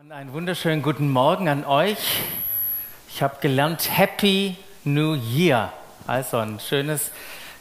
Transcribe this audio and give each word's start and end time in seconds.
Und 0.00 0.12
einen 0.12 0.32
wunderschönen 0.32 0.80
guten 0.80 1.10
Morgen 1.10 1.48
an 1.48 1.64
euch. 1.64 2.20
Ich 3.08 3.20
habe 3.20 3.38
gelernt 3.40 3.98
Happy 3.98 4.56
New 4.84 5.14
Year. 5.14 5.72
Also 6.06 6.36
ein 6.36 6.60
schönes, 6.60 7.10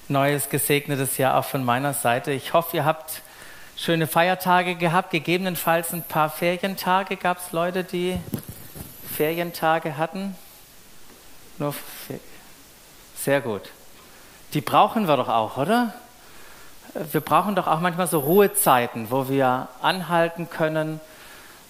neues, 0.07 0.47
gesegnetes 0.47 1.17
Jahr 1.17 1.35
auch 1.39 1.45
von 1.45 1.65
meiner 1.65 1.95
Seite. 1.95 2.31
Ich 2.31 2.53
hoffe, 2.53 2.77
ihr 2.77 2.85
habt 2.85 3.23
schöne 3.75 4.05
Feiertage 4.05 4.75
gehabt, 4.75 5.09
gegebenenfalls 5.09 5.93
ein 5.93 6.03
paar 6.03 6.29
Ferientage. 6.29 7.17
Gab 7.17 7.39
es 7.39 7.53
Leute, 7.53 7.83
die 7.83 8.19
Ferientage 9.15 9.97
hatten? 9.97 10.35
Nur 11.57 11.73
sehr 13.15 13.41
gut. 13.41 13.63
Die 14.53 14.61
brauchen 14.61 15.07
wir 15.07 15.17
doch 15.17 15.29
auch, 15.29 15.57
oder? 15.57 15.91
Wir 16.93 17.21
brauchen 17.21 17.55
doch 17.55 17.65
auch 17.65 17.79
manchmal 17.79 18.05
so 18.05 18.19
Ruhezeiten, 18.19 19.09
wo 19.09 19.27
wir 19.27 19.69
anhalten 19.81 20.51
können, 20.51 20.99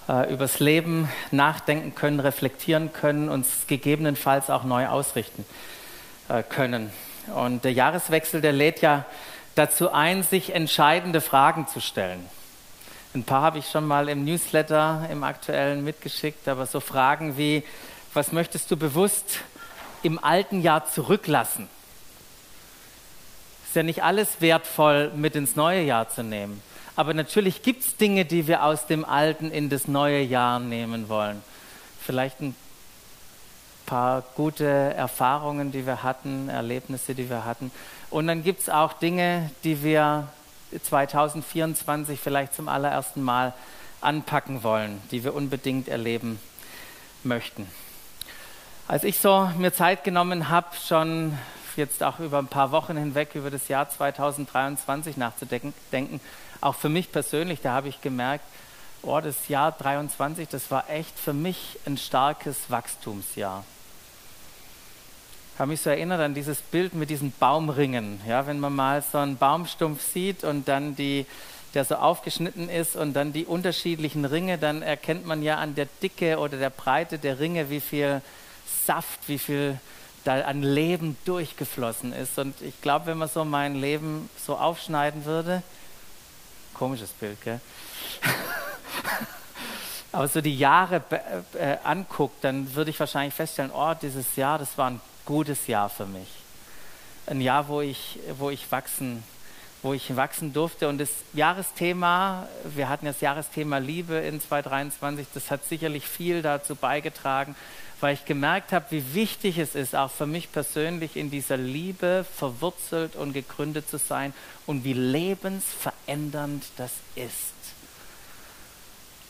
äh, 0.07 0.31
übers 0.31 0.59
Leben 0.59 1.09
nachdenken 1.31 1.95
können, 1.95 2.19
reflektieren 2.19 2.93
können, 2.93 3.29
uns 3.29 3.67
gegebenenfalls 3.67 4.49
auch 4.49 4.63
neu 4.63 4.87
ausrichten 4.87 5.45
äh, 6.29 6.43
können. 6.43 6.91
Und 7.35 7.63
der 7.63 7.73
Jahreswechsel, 7.73 8.41
der 8.41 8.53
lädt 8.53 8.81
ja 8.81 9.05
dazu 9.55 9.91
ein, 9.91 10.23
sich 10.23 10.53
entscheidende 10.53 11.21
Fragen 11.21 11.67
zu 11.67 11.81
stellen. 11.81 12.25
Ein 13.13 13.23
paar 13.23 13.41
habe 13.41 13.57
ich 13.57 13.69
schon 13.69 13.85
mal 13.85 14.09
im 14.09 14.25
Newsletter, 14.25 15.07
im 15.11 15.23
aktuellen 15.23 15.83
mitgeschickt, 15.83 16.47
aber 16.47 16.65
so 16.65 16.79
Fragen 16.79 17.37
wie, 17.37 17.63
was 18.13 18.31
möchtest 18.31 18.69
du 18.69 18.77
bewusst 18.77 19.39
im 20.03 20.23
alten 20.23 20.61
Jahr 20.61 20.85
zurücklassen? 20.85 21.67
Ist 23.65 23.75
ja 23.75 23.83
nicht 23.83 24.03
alles 24.03 24.39
wertvoll 24.39 25.11
mit 25.15 25.35
ins 25.35 25.55
neue 25.55 25.81
Jahr 25.81 26.09
zu 26.09 26.23
nehmen. 26.23 26.61
Aber 26.97 27.13
natürlich 27.13 27.61
gibt 27.61 27.83
es 27.83 27.95
Dinge, 27.95 28.25
die 28.25 28.47
wir 28.47 28.63
aus 28.63 28.87
dem 28.87 29.05
alten 29.05 29.51
in 29.51 29.69
das 29.69 29.87
neue 29.87 30.19
Jahr 30.21 30.59
nehmen 30.59 31.09
wollen. 31.09 31.43
Vielleicht 32.01 32.41
ein 32.41 32.55
paar 33.85 34.23
gute 34.35 34.65
Erfahrungen, 34.65 35.71
die 35.71 35.85
wir 35.85 36.01
hatten, 36.01 36.49
Erlebnisse, 36.49 37.13
die 37.13 37.29
wir 37.29 37.45
hatten. 37.45 37.71
Und 38.09 38.25
dann 38.25 38.43
gibt 38.43 38.61
es 38.61 38.69
auch 38.69 38.93
Dinge, 38.93 39.51
die 39.63 39.83
wir 39.83 40.27
2024 40.81 42.19
vielleicht 42.19 42.55
zum 42.55 42.67
allerersten 42.67 43.21
Mal 43.21 43.53
anpacken 44.01 44.63
wollen, 44.63 44.99
die 45.11 45.23
wir 45.23 45.35
unbedingt 45.35 45.87
erleben 45.87 46.39
möchten. 47.23 47.67
Als 48.87 49.03
ich 49.03 49.19
so 49.19 49.51
mir 49.57 49.71
Zeit 49.71 50.03
genommen 50.03 50.49
habe, 50.49 50.69
schon 50.87 51.37
jetzt 51.75 52.01
auch 52.01 52.19
über 52.19 52.39
ein 52.39 52.47
paar 52.47 52.71
Wochen 52.71 52.97
hinweg 52.97 53.35
über 53.35 53.51
das 53.51 53.67
Jahr 53.67 53.87
2023 53.87 55.15
nachzudenken, 55.15 56.19
auch 56.61 56.75
für 56.75 56.89
mich 56.89 57.11
persönlich, 57.11 57.61
da 57.61 57.73
habe 57.73 57.87
ich 57.87 58.01
gemerkt, 58.01 58.45
oh, 59.03 59.19
das 59.19 59.47
Jahr 59.47 59.71
23, 59.71 60.47
das 60.47 60.69
war 60.71 60.89
echt 60.89 61.17
für 61.17 61.33
mich 61.33 61.79
ein 61.85 61.97
starkes 61.97 62.69
Wachstumsjahr. 62.69 63.63
Ich 65.53 65.59
habe 65.59 65.69
mich 65.69 65.81
so 65.81 65.89
erinnert 65.89 66.21
an 66.21 66.35
dieses 66.35 66.61
Bild 66.61 66.93
mit 66.93 67.09
diesen 67.09 67.31
Baumringen. 67.31 68.21
Ja, 68.27 68.45
wenn 68.45 68.59
man 68.59 68.75
mal 68.75 69.01
so 69.01 69.17
einen 69.17 69.37
Baumstumpf 69.37 70.03
sieht 70.03 70.43
und 70.43 70.67
dann 70.67 70.95
die, 70.95 71.25
der 71.73 71.83
so 71.83 71.95
aufgeschnitten 71.95 72.69
ist 72.69 72.95
und 72.95 73.13
dann 73.13 73.33
die 73.33 73.45
unterschiedlichen 73.45 74.25
Ringe, 74.25 74.59
dann 74.59 74.83
erkennt 74.83 75.25
man 75.25 75.41
ja 75.41 75.57
an 75.57 75.73
der 75.73 75.87
Dicke 76.03 76.37
oder 76.37 76.57
der 76.57 76.69
Breite 76.69 77.17
der 77.17 77.39
Ringe, 77.39 77.71
wie 77.71 77.79
viel 77.79 78.21
Saft, 78.85 79.27
wie 79.27 79.39
viel 79.39 79.79
da 80.25 80.41
an 80.41 80.61
Leben 80.61 81.17
durchgeflossen 81.25 82.13
ist. 82.13 82.37
Und 82.37 82.61
ich 82.61 82.79
glaube, 82.81 83.07
wenn 83.07 83.17
man 83.17 83.29
so 83.29 83.43
mein 83.43 83.75
Leben 83.75 84.29
so 84.45 84.57
aufschneiden 84.57 85.25
würde, 85.25 85.63
Komisches 86.77 87.09
Bild, 87.11 87.41
gell? 87.41 87.59
Aber 90.11 90.27
so 90.27 90.41
die 90.41 90.57
Jahre 90.57 91.01
äh, 91.53 91.77
anguckt, 91.83 92.43
dann 92.43 92.73
würde 92.75 92.91
ich 92.91 92.99
wahrscheinlich 92.99 93.33
feststellen, 93.33 93.71
oh, 93.73 93.93
dieses 94.01 94.35
Jahr, 94.35 94.57
das 94.59 94.77
war 94.77 94.91
ein 94.91 95.01
gutes 95.25 95.67
Jahr 95.67 95.89
für 95.89 96.05
mich. 96.05 96.27
Ein 97.25 97.41
Jahr, 97.41 97.67
wo 97.67 97.81
ich, 97.81 98.19
wo 98.37 98.49
ich 98.49 98.71
wachsen, 98.71 99.23
wo 99.83 99.93
ich 99.93 100.15
wachsen 100.15 100.53
durfte. 100.53 100.87
Und 100.87 100.99
das 100.99 101.09
Jahresthema, 101.33 102.47
wir 102.63 102.89
hatten 102.89 103.05
das 103.05 103.21
Jahresthema 103.21 103.79
Liebe 103.79 104.15
in 104.15 104.39
2023, 104.39 105.27
das 105.33 105.51
hat 105.51 105.65
sicherlich 105.65 106.07
viel 106.07 106.41
dazu 106.41 106.75
beigetragen, 106.75 107.55
weil 107.99 108.13
ich 108.13 108.25
gemerkt 108.25 108.71
habe, 108.71 108.85
wie 108.89 109.13
wichtig 109.13 109.57
es 109.57 109.73
ist, 109.73 109.95
auch 109.95 110.11
für 110.11 110.27
mich 110.27 110.51
persönlich 110.51 111.15
in 111.15 111.31
dieser 111.31 111.57
Liebe 111.57 112.25
verwurzelt 112.35 113.15
und 113.15 113.33
gegründet 113.33 113.89
zu 113.89 113.97
sein 113.97 114.33
und 114.65 114.83
wie 114.83 114.93
lebensverändernd 114.93 116.63
das 116.77 116.91
ist. 117.15 117.53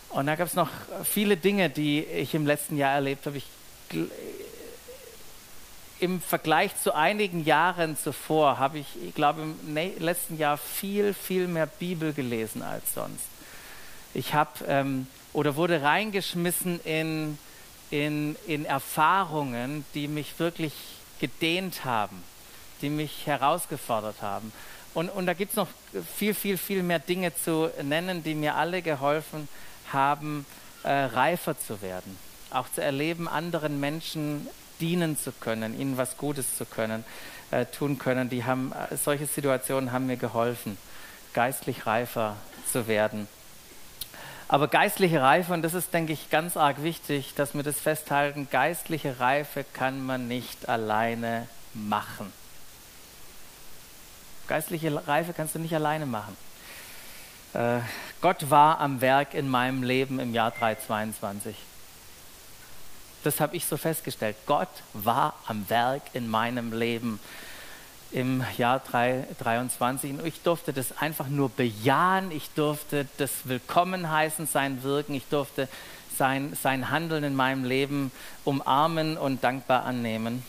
Und 0.09 0.25
da 0.27 0.35
gab 0.35 0.47
es 0.47 0.53
noch 0.53 0.69
viele 1.03 1.38
Dinge, 1.38 1.69
die 1.69 2.03
ich 2.03 2.33
im 2.33 2.45
letzten 2.45 2.77
Jahr 2.77 2.94
erlebt 2.95 3.25
habe. 3.25 3.38
Ich, 3.38 3.45
Im 6.00 6.22
Vergleich 6.22 6.72
zu 6.81 6.94
einigen 6.94 7.44
Jahren 7.45 7.97
zuvor 7.97 8.59
habe 8.59 8.79
ich, 8.79 8.88
ich 9.06 9.16
glaube, 9.16 9.41
im 9.41 9.75
letzten 10.00 10.38
Jahr 10.38 10.57
viel, 10.57 11.13
viel 11.13 11.47
mehr 11.47 11.67
Bibel 11.67 12.13
gelesen 12.13 12.61
als 12.61 12.94
sonst. 12.94 13.25
Ich 14.13 14.33
habe 14.33 14.51
ähm, 14.67 15.07
oder 15.33 15.56
wurde 15.56 15.81
reingeschmissen 15.81 16.79
in 16.83 17.38
in, 17.89 18.35
in 18.47 18.65
Erfahrungen, 18.65 19.85
die 19.93 20.07
mich 20.07 20.39
wirklich 20.39 20.73
gedehnt 21.19 21.85
haben, 21.85 22.23
die 22.81 22.89
mich 22.89 23.25
herausgefordert 23.25 24.21
haben. 24.21 24.51
Und, 24.93 25.09
und 25.09 25.25
da 25.25 25.33
gibt 25.33 25.51
es 25.51 25.55
noch 25.57 25.67
viel, 26.15 26.33
viel, 26.33 26.57
viel 26.57 26.83
mehr 26.83 26.99
Dinge 26.99 27.35
zu 27.35 27.69
nennen, 27.83 28.23
die 28.23 28.35
mir 28.35 28.55
alle 28.55 28.81
geholfen 28.81 29.47
haben, 29.91 30.45
äh, 30.83 30.91
reifer 30.91 31.57
zu 31.59 31.81
werden. 31.81 32.17
Auch 32.49 32.67
zu 32.71 32.81
erleben, 32.81 33.27
anderen 33.27 33.79
Menschen 33.79 34.47
dienen 34.79 35.17
zu 35.17 35.31
können, 35.31 35.79
ihnen 35.79 35.97
was 35.97 36.17
Gutes 36.17 36.55
zu 36.55 36.65
können, 36.65 37.03
äh, 37.51 37.65
tun 37.65 37.99
können. 37.99 38.29
Die 38.29 38.43
haben, 38.43 38.73
äh, 38.73 38.95
solche 38.97 39.25
Situationen 39.25 39.91
haben 39.91 40.07
mir 40.07 40.17
geholfen, 40.17 40.77
geistlich 41.33 41.85
reifer 41.85 42.35
zu 42.71 42.87
werden. 42.87 43.27
Aber 44.49 44.69
geistliche 44.69 45.21
Reife, 45.21 45.53
und 45.53 45.61
das 45.61 45.73
ist, 45.73 45.93
denke 45.93 46.13
ich, 46.13 46.29
ganz 46.29 46.55
arg 46.55 46.81
wichtig, 46.81 47.33
dass 47.35 47.53
wir 47.53 47.63
das 47.63 47.79
festhalten, 47.79 48.47
geistliche 48.49 49.19
Reife 49.19 49.65
kann 49.73 50.05
man 50.05 50.27
nicht 50.27 50.69
alleine 50.69 51.47
machen. 51.73 52.31
Geistliche 54.47 55.05
Reife 55.07 55.33
kannst 55.33 55.55
du 55.55 55.59
nicht 55.59 55.75
alleine 55.75 56.05
machen. 56.05 56.37
Äh, 57.53 57.79
Gott 58.21 58.49
war 58.49 58.79
am 58.79 59.01
Werk 59.01 59.33
in 59.33 59.49
meinem 59.49 59.83
Leben 59.83 60.19
im 60.19 60.33
Jahr 60.33 60.51
322. 60.51 61.55
Das 63.23 63.41
habe 63.41 63.57
ich 63.57 63.65
so 63.65 63.75
festgestellt. 63.75 64.37
Gott 64.45 64.69
war 64.93 65.33
am 65.47 65.69
Werk 65.69 66.03
in 66.13 66.29
meinem 66.29 66.71
Leben 66.71 67.19
im 68.12 68.44
Jahr 68.57 68.84
2023. 68.84 70.12
Und 70.12 70.25
ich 70.25 70.41
durfte 70.41 70.73
das 70.73 70.97
einfach 70.97 71.28
nur 71.28 71.50
bejahen. 71.50 72.31
Ich 72.31 72.50
durfte 72.51 73.07
das 73.18 73.31
Willkommen 73.45 74.09
heißen, 74.09 74.47
sein 74.47 74.84
Wirken. 74.84 75.13
Ich 75.16 75.28
durfte 75.29 75.68
sein, 76.18 76.57
sein 76.62 76.90
Handeln 76.90 77.23
in 77.23 77.35
meinem 77.35 77.63
Leben 77.63 78.12
umarmen 78.45 79.18
und 79.18 79.44
dankbar 79.44 79.85
annehmen. 79.85 80.44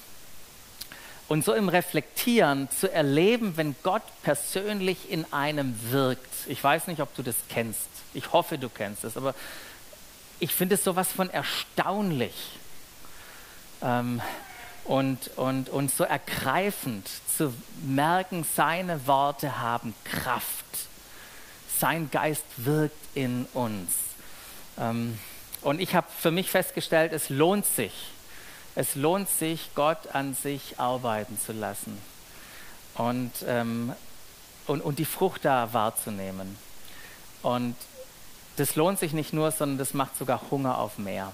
Und 1.28 1.44
so 1.44 1.52
im 1.52 1.68
Reflektieren 1.68 2.70
zu 2.70 2.90
erleben, 2.90 3.56
wenn 3.56 3.76
Gott 3.82 4.02
persönlich 4.22 5.10
in 5.10 5.30
einem 5.30 5.78
wirkt. 5.90 6.32
Ich 6.46 6.62
weiß 6.64 6.86
nicht, 6.86 7.02
ob 7.02 7.14
du 7.14 7.22
das 7.22 7.36
kennst. 7.50 7.88
Ich 8.14 8.32
hoffe, 8.32 8.56
du 8.56 8.70
kennst 8.70 9.04
es. 9.04 9.16
Aber 9.16 9.34
ich 10.40 10.54
finde 10.54 10.76
es 10.76 10.84
sowas 10.84 11.08
von 11.12 11.28
erstaunlich. 11.28 12.34
Ähm, 13.82 14.22
und, 14.88 15.30
und, 15.36 15.68
und 15.68 15.94
so 15.94 16.02
ergreifend 16.02 17.08
zu 17.36 17.52
merken, 17.82 18.44
seine 18.56 19.06
Worte 19.06 19.60
haben 19.60 19.94
Kraft. 20.04 20.64
Sein 21.78 22.10
Geist 22.10 22.44
wirkt 22.56 22.96
in 23.14 23.46
uns. 23.52 23.92
Ähm, 24.78 25.18
und 25.60 25.80
ich 25.80 25.94
habe 25.94 26.06
für 26.18 26.30
mich 26.30 26.50
festgestellt, 26.50 27.12
es 27.12 27.28
lohnt 27.28 27.66
sich. 27.66 27.92
Es 28.74 28.94
lohnt 28.94 29.28
sich, 29.28 29.70
Gott 29.74 30.14
an 30.14 30.34
sich 30.34 30.80
arbeiten 30.80 31.38
zu 31.38 31.52
lassen 31.52 31.98
und, 32.94 33.32
ähm, 33.46 33.92
und, 34.66 34.80
und 34.80 34.98
die 34.98 35.04
Frucht 35.04 35.44
da 35.44 35.72
wahrzunehmen. 35.74 36.56
Und 37.42 37.76
das 38.56 38.74
lohnt 38.74 38.98
sich 38.98 39.12
nicht 39.12 39.34
nur, 39.34 39.50
sondern 39.50 39.78
das 39.78 39.92
macht 39.92 40.16
sogar 40.16 40.40
Hunger 40.50 40.78
auf 40.78 40.96
mehr. 40.96 41.32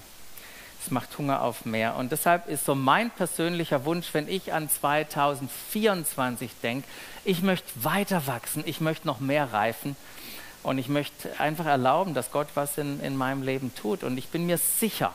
Es 0.85 0.91
macht 0.91 1.17
Hunger 1.17 1.41
auf 1.41 1.65
mehr. 1.65 1.95
Und 1.95 2.11
deshalb 2.11 2.47
ist 2.47 2.63
so 2.63 2.75
mein 2.75 3.09
persönlicher 3.09 3.85
Wunsch, 3.85 4.13
wenn 4.13 4.27
ich 4.27 4.53
an 4.53 4.69
2024 4.69 6.51
denke, 6.61 6.87
ich 7.23 7.41
möchte 7.41 7.67
weiter 7.83 8.27
wachsen, 8.27 8.61
ich 8.67 8.81
möchte 8.81 9.07
noch 9.07 9.19
mehr 9.19 9.51
reifen 9.51 9.95
und 10.61 10.77
ich 10.77 10.87
möchte 10.87 11.39
einfach 11.39 11.65
erlauben, 11.65 12.13
dass 12.13 12.31
Gott 12.31 12.49
was 12.53 12.77
in, 12.77 12.99
in 12.99 13.15
meinem 13.15 13.41
Leben 13.41 13.73
tut. 13.73 14.03
Und 14.03 14.15
ich 14.19 14.27
bin 14.27 14.45
mir 14.45 14.59
sicher, 14.59 15.11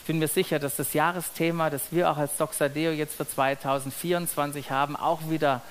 ich 0.00 0.04
bin 0.06 0.18
mir 0.18 0.28
sicher, 0.28 0.58
dass 0.58 0.76
das 0.76 0.92
Jahresthema, 0.92 1.70
das 1.70 1.84
wir 1.90 2.10
auch 2.10 2.18
als 2.18 2.36
Doxadeo 2.36 2.92
jetzt 2.92 3.16
für 3.16 3.26
2024 3.26 4.70
haben, 4.70 4.96
auch 4.96 5.30
wieder 5.30 5.62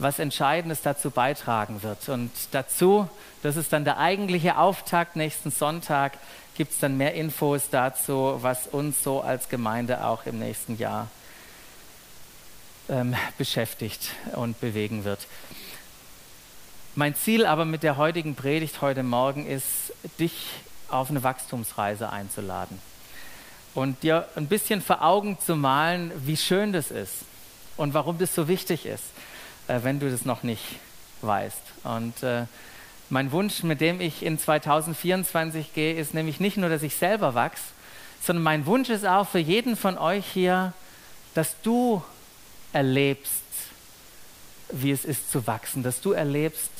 was 0.00 0.18
Entscheidendes 0.18 0.82
dazu 0.82 1.12
beitragen 1.12 1.84
wird. 1.84 2.08
Und 2.08 2.32
dazu, 2.50 3.08
das 3.44 3.54
ist 3.54 3.72
dann 3.72 3.84
der 3.84 3.98
eigentliche 3.98 4.58
Auftakt 4.58 5.14
nächsten 5.14 5.52
Sonntag, 5.52 6.14
gibt 6.58 6.72
es 6.72 6.80
dann 6.80 6.96
mehr 6.96 7.14
Infos 7.14 7.70
dazu, 7.70 8.36
was 8.40 8.66
uns 8.66 9.04
so 9.04 9.20
als 9.20 9.48
Gemeinde 9.48 10.04
auch 10.04 10.26
im 10.26 10.40
nächsten 10.40 10.76
Jahr 10.76 11.06
ähm, 12.88 13.14
beschäftigt 13.38 14.10
und 14.34 14.60
bewegen 14.60 15.04
wird. 15.04 15.20
Mein 16.96 17.14
Ziel 17.14 17.46
aber 17.46 17.64
mit 17.64 17.84
der 17.84 17.96
heutigen 17.96 18.34
Predigt 18.34 18.80
heute 18.80 19.04
Morgen 19.04 19.46
ist, 19.46 19.92
dich 20.18 20.46
auf 20.88 21.10
eine 21.10 21.22
Wachstumsreise 21.22 22.10
einzuladen 22.10 22.80
und 23.76 24.02
dir 24.02 24.26
ein 24.34 24.48
bisschen 24.48 24.82
vor 24.82 25.02
Augen 25.02 25.38
zu 25.38 25.54
malen, 25.54 26.10
wie 26.26 26.36
schön 26.36 26.72
das 26.72 26.90
ist 26.90 27.18
und 27.76 27.94
warum 27.94 28.18
das 28.18 28.34
so 28.34 28.48
wichtig 28.48 28.84
ist, 28.84 29.04
äh, 29.68 29.78
wenn 29.84 30.00
du 30.00 30.10
das 30.10 30.24
noch 30.24 30.42
nicht 30.42 30.64
weißt. 31.22 31.62
Und 31.84 32.20
äh, 32.24 32.46
mein 33.10 33.32
Wunsch, 33.32 33.62
mit 33.62 33.80
dem 33.80 34.00
ich 34.00 34.22
in 34.22 34.38
2024 34.38 35.72
gehe, 35.72 35.94
ist 35.94 36.14
nämlich 36.14 36.40
nicht 36.40 36.56
nur, 36.56 36.68
dass 36.68 36.82
ich 36.82 36.94
selber 36.94 37.34
wachse, 37.34 37.62
sondern 38.22 38.42
mein 38.42 38.66
Wunsch 38.66 38.90
ist 38.90 39.06
auch 39.06 39.28
für 39.28 39.38
jeden 39.38 39.76
von 39.76 39.96
euch 39.96 40.26
hier, 40.26 40.72
dass 41.34 41.56
du 41.62 42.02
erlebst, 42.72 43.42
wie 44.70 44.90
es 44.90 45.04
ist 45.04 45.30
zu 45.30 45.46
wachsen, 45.46 45.82
dass 45.82 46.00
du 46.00 46.12
erlebst, 46.12 46.70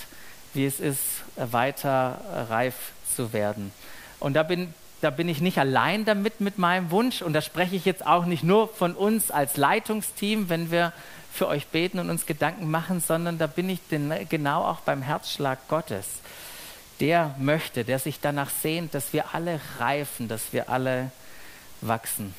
wie 0.54 0.66
es 0.66 0.80
ist, 0.80 1.00
weiter 1.36 2.20
reif 2.50 2.92
zu 3.14 3.32
werden. 3.32 3.72
Und 4.20 4.34
da 4.34 4.42
bin, 4.42 4.74
da 5.00 5.10
bin 5.10 5.28
ich 5.28 5.40
nicht 5.40 5.58
allein 5.58 6.04
damit 6.04 6.40
mit 6.40 6.58
meinem 6.58 6.90
Wunsch 6.90 7.22
und 7.22 7.32
da 7.32 7.40
spreche 7.40 7.76
ich 7.76 7.84
jetzt 7.84 8.04
auch 8.06 8.26
nicht 8.26 8.42
nur 8.42 8.68
von 8.68 8.94
uns 8.94 9.30
als 9.30 9.56
Leitungsteam, 9.56 10.48
wenn 10.48 10.70
wir 10.70 10.92
für 11.32 11.48
euch 11.48 11.66
beten 11.68 11.98
und 11.98 12.10
uns 12.10 12.26
Gedanken 12.26 12.70
machen, 12.70 13.00
sondern 13.00 13.38
da 13.38 13.46
bin 13.46 13.68
ich 13.70 13.80
genau 14.28 14.64
auch 14.64 14.80
beim 14.80 15.02
Herzschlag 15.02 15.58
Gottes. 15.68 16.06
Der 17.00 17.34
möchte, 17.38 17.84
der 17.84 17.98
sich 17.98 18.20
danach 18.20 18.50
sehnt, 18.50 18.94
dass 18.94 19.12
wir 19.12 19.34
alle 19.34 19.60
reifen, 19.78 20.28
dass 20.28 20.52
wir 20.52 20.68
alle 20.68 21.12
wachsen. 21.80 22.34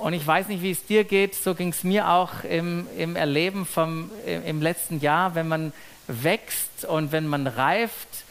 Und 0.00 0.14
ich 0.14 0.26
weiß 0.26 0.48
nicht, 0.48 0.62
wie 0.62 0.70
es 0.70 0.86
dir 0.86 1.04
geht, 1.04 1.34
so 1.34 1.54
ging 1.54 1.68
es 1.68 1.84
mir 1.84 2.08
auch 2.08 2.44
im, 2.44 2.86
im 2.96 3.16
Erleben 3.16 3.66
vom, 3.66 4.10
im 4.24 4.62
letzten 4.62 5.00
Jahr, 5.00 5.34
wenn 5.34 5.48
man 5.48 5.72
wächst 6.06 6.86
und 6.86 7.12
wenn 7.12 7.26
man 7.26 7.46
reift, 7.46 8.24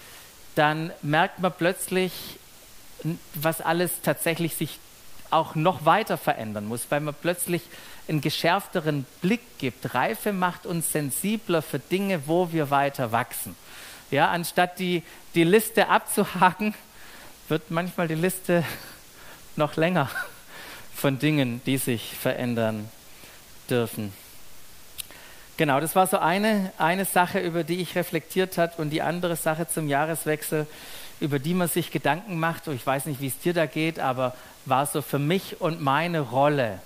dann 0.56 0.92
merkt 1.02 1.40
man 1.40 1.54
plötzlich, 1.56 2.12
was 3.36 3.62
alles 3.62 4.02
tatsächlich 4.02 4.56
sich 4.56 4.80
auch 5.30 5.56
noch 5.56 5.86
weiter 5.86 6.18
verändern 6.18 6.66
muss, 6.66 6.88
weil 6.90 7.02
man 7.02 7.14
plötzlich 7.14 7.62
einen 8.10 8.22
geschärfteren 8.22 9.06
Blick 9.22 9.42
gibt. 9.60 9.94
Reife 9.94 10.34
macht 10.34 10.66
uns 10.66 10.92
sensibler 10.92 11.62
für 11.62 11.80
Dinge, 11.80 12.28
wo 12.28 12.52
wir 12.52 12.70
weiter 12.70 13.12
wachsen. 13.12 13.56
Ja, 14.12 14.30
anstatt 14.30 14.80
die, 14.80 15.04
die 15.36 15.44
Liste 15.44 15.88
abzuhaken, 15.88 16.74
wird 17.48 17.72
manchmal 17.72 18.08
die 18.08 18.16
Liste 18.16 18.64
noch 19.56 19.76
länger 19.76 20.10
von 20.96 21.20
Dingen, 21.20 21.62
die 21.66 21.78
sich 21.78 22.16
verändern 22.20 22.90
dürfen. 23.70 24.12
Genau, 25.58 25.80
das 25.80 25.96
war 25.96 26.08
so 26.08 26.18
eine, 26.18 26.72
eine 26.78 27.06
Sache, 27.06 27.40
über 27.40 27.64
die 27.64 27.82
ich 27.82 27.96
reflektiert 27.96 28.58
habe 28.58 28.82
und 28.82 28.92
die 28.92 29.02
andere 29.02 29.36
Sache 29.36 29.68
zum 29.68 29.88
Jahreswechsel, 29.88 30.66
über 31.20 31.38
die 31.38 31.54
man 31.54 31.68
sich 31.68 31.92
Gedanken 31.92 32.40
macht. 32.40 32.68
Und 32.68 32.76
ich 32.76 32.86
weiß 32.86 33.06
nicht, 33.06 33.20
wie 33.20 33.28
es 33.28 33.40
dir 33.40 33.54
da 33.54 33.66
geht, 33.66 34.00
aber 34.00 34.36
war 34.66 34.86
so 34.86 35.02
für 35.02 35.20
mich 35.20 35.60
und 35.60 35.82
meine 35.82 36.22
Rolle 36.22 36.80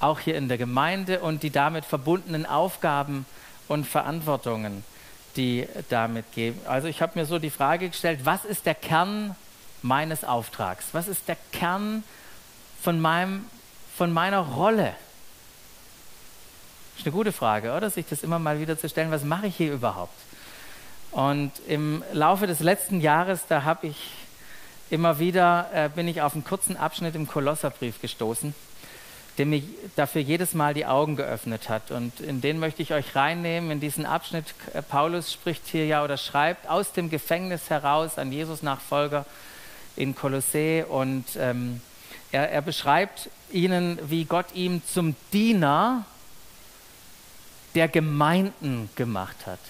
auch 0.00 0.18
hier 0.18 0.36
in 0.36 0.48
der 0.48 0.58
Gemeinde 0.58 1.20
und 1.20 1.42
die 1.42 1.50
damit 1.50 1.84
verbundenen 1.84 2.46
Aufgaben 2.46 3.26
und 3.68 3.86
Verantwortungen, 3.86 4.82
die 5.36 5.68
damit 5.90 6.32
gehen. 6.32 6.58
Also 6.66 6.88
ich 6.88 7.02
habe 7.02 7.18
mir 7.18 7.26
so 7.26 7.38
die 7.38 7.50
Frage 7.50 7.88
gestellt, 7.88 8.20
was 8.24 8.44
ist 8.44 8.66
der 8.66 8.74
Kern 8.74 9.36
meines 9.82 10.24
Auftrags? 10.24 10.86
Was 10.92 11.06
ist 11.06 11.28
der 11.28 11.36
Kern 11.52 12.02
von, 12.82 13.00
meinem, 13.00 13.44
von 13.96 14.12
meiner 14.12 14.40
Rolle? 14.40 14.94
Ist 16.96 17.06
eine 17.06 17.12
gute 17.12 17.32
Frage, 17.32 17.72
oder? 17.72 17.90
Sich 17.90 18.06
das 18.08 18.22
immer 18.22 18.38
mal 18.38 18.58
wieder 18.58 18.78
zu 18.78 18.88
stellen, 18.88 19.10
was 19.10 19.22
mache 19.22 19.46
ich 19.46 19.56
hier 19.56 19.72
überhaupt? 19.72 20.18
Und 21.12 21.52
im 21.66 22.02
Laufe 22.12 22.46
des 22.46 22.60
letzten 22.60 23.00
Jahres, 23.00 23.46
da 23.48 23.64
habe 23.64 23.88
ich 23.88 23.96
immer 24.90 25.18
wieder, 25.18 25.70
äh, 25.72 25.88
bin 25.88 26.08
ich 26.08 26.22
auf 26.22 26.34
einen 26.34 26.44
kurzen 26.44 26.76
Abschnitt 26.76 27.14
im 27.14 27.26
Kolosserbrief 27.26 28.00
gestoßen 28.00 28.54
der 29.40 29.46
mir 29.46 29.62
dafür 29.96 30.20
jedes 30.20 30.52
Mal 30.52 30.74
die 30.74 30.84
Augen 30.84 31.16
geöffnet 31.16 31.70
hat. 31.70 31.92
Und 31.92 32.20
in 32.20 32.42
den 32.42 32.58
möchte 32.58 32.82
ich 32.82 32.92
euch 32.92 33.16
reinnehmen, 33.16 33.70
in 33.70 33.80
diesen 33.80 34.04
Abschnitt. 34.04 34.44
Paulus 34.90 35.32
spricht 35.32 35.66
hier 35.66 35.86
ja 35.86 36.04
oder 36.04 36.18
schreibt 36.18 36.68
aus 36.68 36.92
dem 36.92 37.08
Gefängnis 37.08 37.70
heraus 37.70 38.18
an 38.18 38.32
Jesus 38.32 38.62
Nachfolger 38.62 39.24
in 39.96 40.14
Kolossee 40.14 40.82
und 40.82 41.24
ähm, 41.38 41.80
er, 42.32 42.50
er 42.50 42.60
beschreibt 42.60 43.30
ihnen, 43.50 43.98
wie 44.10 44.26
Gott 44.26 44.52
ihm 44.52 44.82
zum 44.86 45.16
Diener 45.32 46.04
der 47.74 47.88
Gemeinden 47.88 48.90
gemacht 48.94 49.46
hat. 49.46 49.60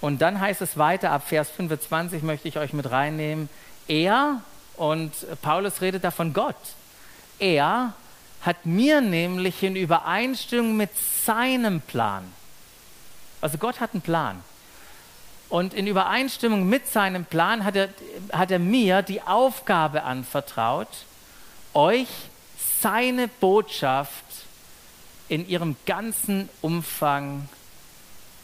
Und 0.00 0.20
dann 0.20 0.40
heißt 0.40 0.62
es 0.62 0.78
weiter, 0.78 1.12
ab 1.12 1.28
Vers 1.28 1.48
25 1.50 2.24
möchte 2.24 2.48
ich 2.48 2.58
euch 2.58 2.72
mit 2.72 2.90
reinnehmen, 2.90 3.48
er, 3.86 4.42
und 4.76 5.12
Paulus 5.42 5.80
redet 5.80 6.02
da 6.02 6.10
von 6.10 6.32
Gott, 6.32 6.56
er 7.38 7.94
hat 8.42 8.64
mir 8.64 9.00
nämlich 9.00 9.62
in 9.62 9.76
Übereinstimmung 9.76 10.76
mit 10.76 10.90
seinem 11.24 11.80
Plan, 11.80 12.32
also 13.40 13.58
Gott 13.58 13.80
hat 13.80 13.92
einen 13.92 14.02
Plan, 14.02 14.42
und 15.48 15.74
in 15.74 15.86
Übereinstimmung 15.86 16.68
mit 16.68 16.88
seinem 16.88 17.24
Plan 17.24 17.64
hat 17.64 17.76
er, 17.76 17.88
hat 18.32 18.50
er 18.50 18.58
mir 18.58 19.02
die 19.02 19.22
Aufgabe 19.22 20.02
anvertraut, 20.02 20.88
euch 21.72 22.08
seine 22.80 23.28
Botschaft 23.28 24.24
in 25.28 25.48
ihrem 25.48 25.76
ganzen 25.86 26.48
Umfang 26.62 27.48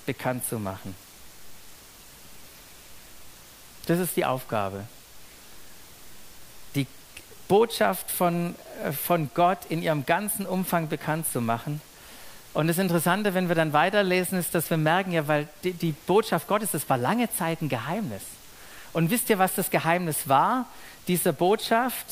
bekannt 0.07 0.47
zu 0.47 0.59
machen. 0.59 0.95
Das 3.87 3.99
ist 3.99 4.17
die 4.17 4.25
Aufgabe. 4.25 4.85
Botschaft 7.53 8.11
von, 8.11 8.55
äh, 8.83 8.93
von 8.93 9.29
Gott 9.35 9.59
in 9.69 9.83
ihrem 9.83 10.07
ganzen 10.07 10.47
Umfang 10.47 10.89
bekannt 10.89 11.31
zu 11.31 11.43
machen. 11.43 11.83
Und 12.55 12.67
das 12.67 12.79
Interessante, 12.79 13.35
wenn 13.35 13.49
wir 13.49 13.55
dann 13.55 13.75
weiterlesen, 13.75 14.39
ist, 14.39 14.55
dass 14.55 14.71
wir 14.71 14.79
merken, 14.79 15.13
ja, 15.13 15.29
weil 15.29 15.47
die, 15.63 15.75
die 15.75 15.93
Botschaft 15.93 16.49
Gottes, 16.49 16.71
das 16.71 16.89
war 16.89 16.97
lange 16.97 17.31
Zeit 17.31 17.61
ein 17.61 17.69
Geheimnis. 17.69 18.23
Und 18.95 19.11
wisst 19.11 19.29
ihr, 19.29 19.39
was 19.39 19.55
das 19.55 19.69
Geheimnis 19.69 20.31
war? 20.31 20.65
Diese 21.09 21.35
Botschaft, 21.35 22.07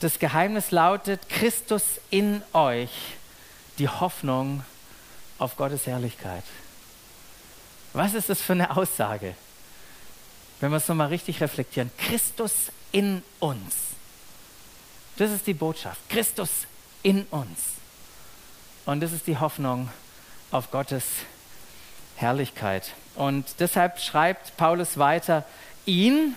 das 0.00 0.18
Geheimnis 0.18 0.70
lautet, 0.70 1.28
Christus 1.28 2.00
in 2.08 2.40
euch, 2.54 2.92
die 3.76 3.90
Hoffnung 3.90 4.64
auf 5.38 5.54
Gottes 5.58 5.86
Herrlichkeit. 5.86 6.44
Was 7.92 8.14
ist 8.14 8.30
das 8.30 8.40
für 8.40 8.54
eine 8.54 8.74
Aussage? 8.74 9.34
Wenn 10.60 10.70
wir 10.70 10.78
es 10.78 10.88
nochmal 10.88 11.08
richtig 11.08 11.42
reflektieren. 11.42 11.90
Christus 11.98 12.72
in 12.90 13.22
uns. 13.38 13.90
Das 15.20 15.32
ist 15.32 15.46
die 15.46 15.52
Botschaft. 15.52 16.00
Christus 16.08 16.48
in 17.02 17.24
uns. 17.24 17.58
Und 18.86 19.00
das 19.00 19.12
ist 19.12 19.26
die 19.26 19.36
Hoffnung 19.36 19.90
auf 20.50 20.70
Gottes 20.70 21.04
Herrlichkeit. 22.16 22.94
Und 23.16 23.44
deshalb 23.58 23.98
schreibt 23.98 24.56
Paulus 24.56 24.96
weiter, 24.96 25.44
ihn, 25.84 26.36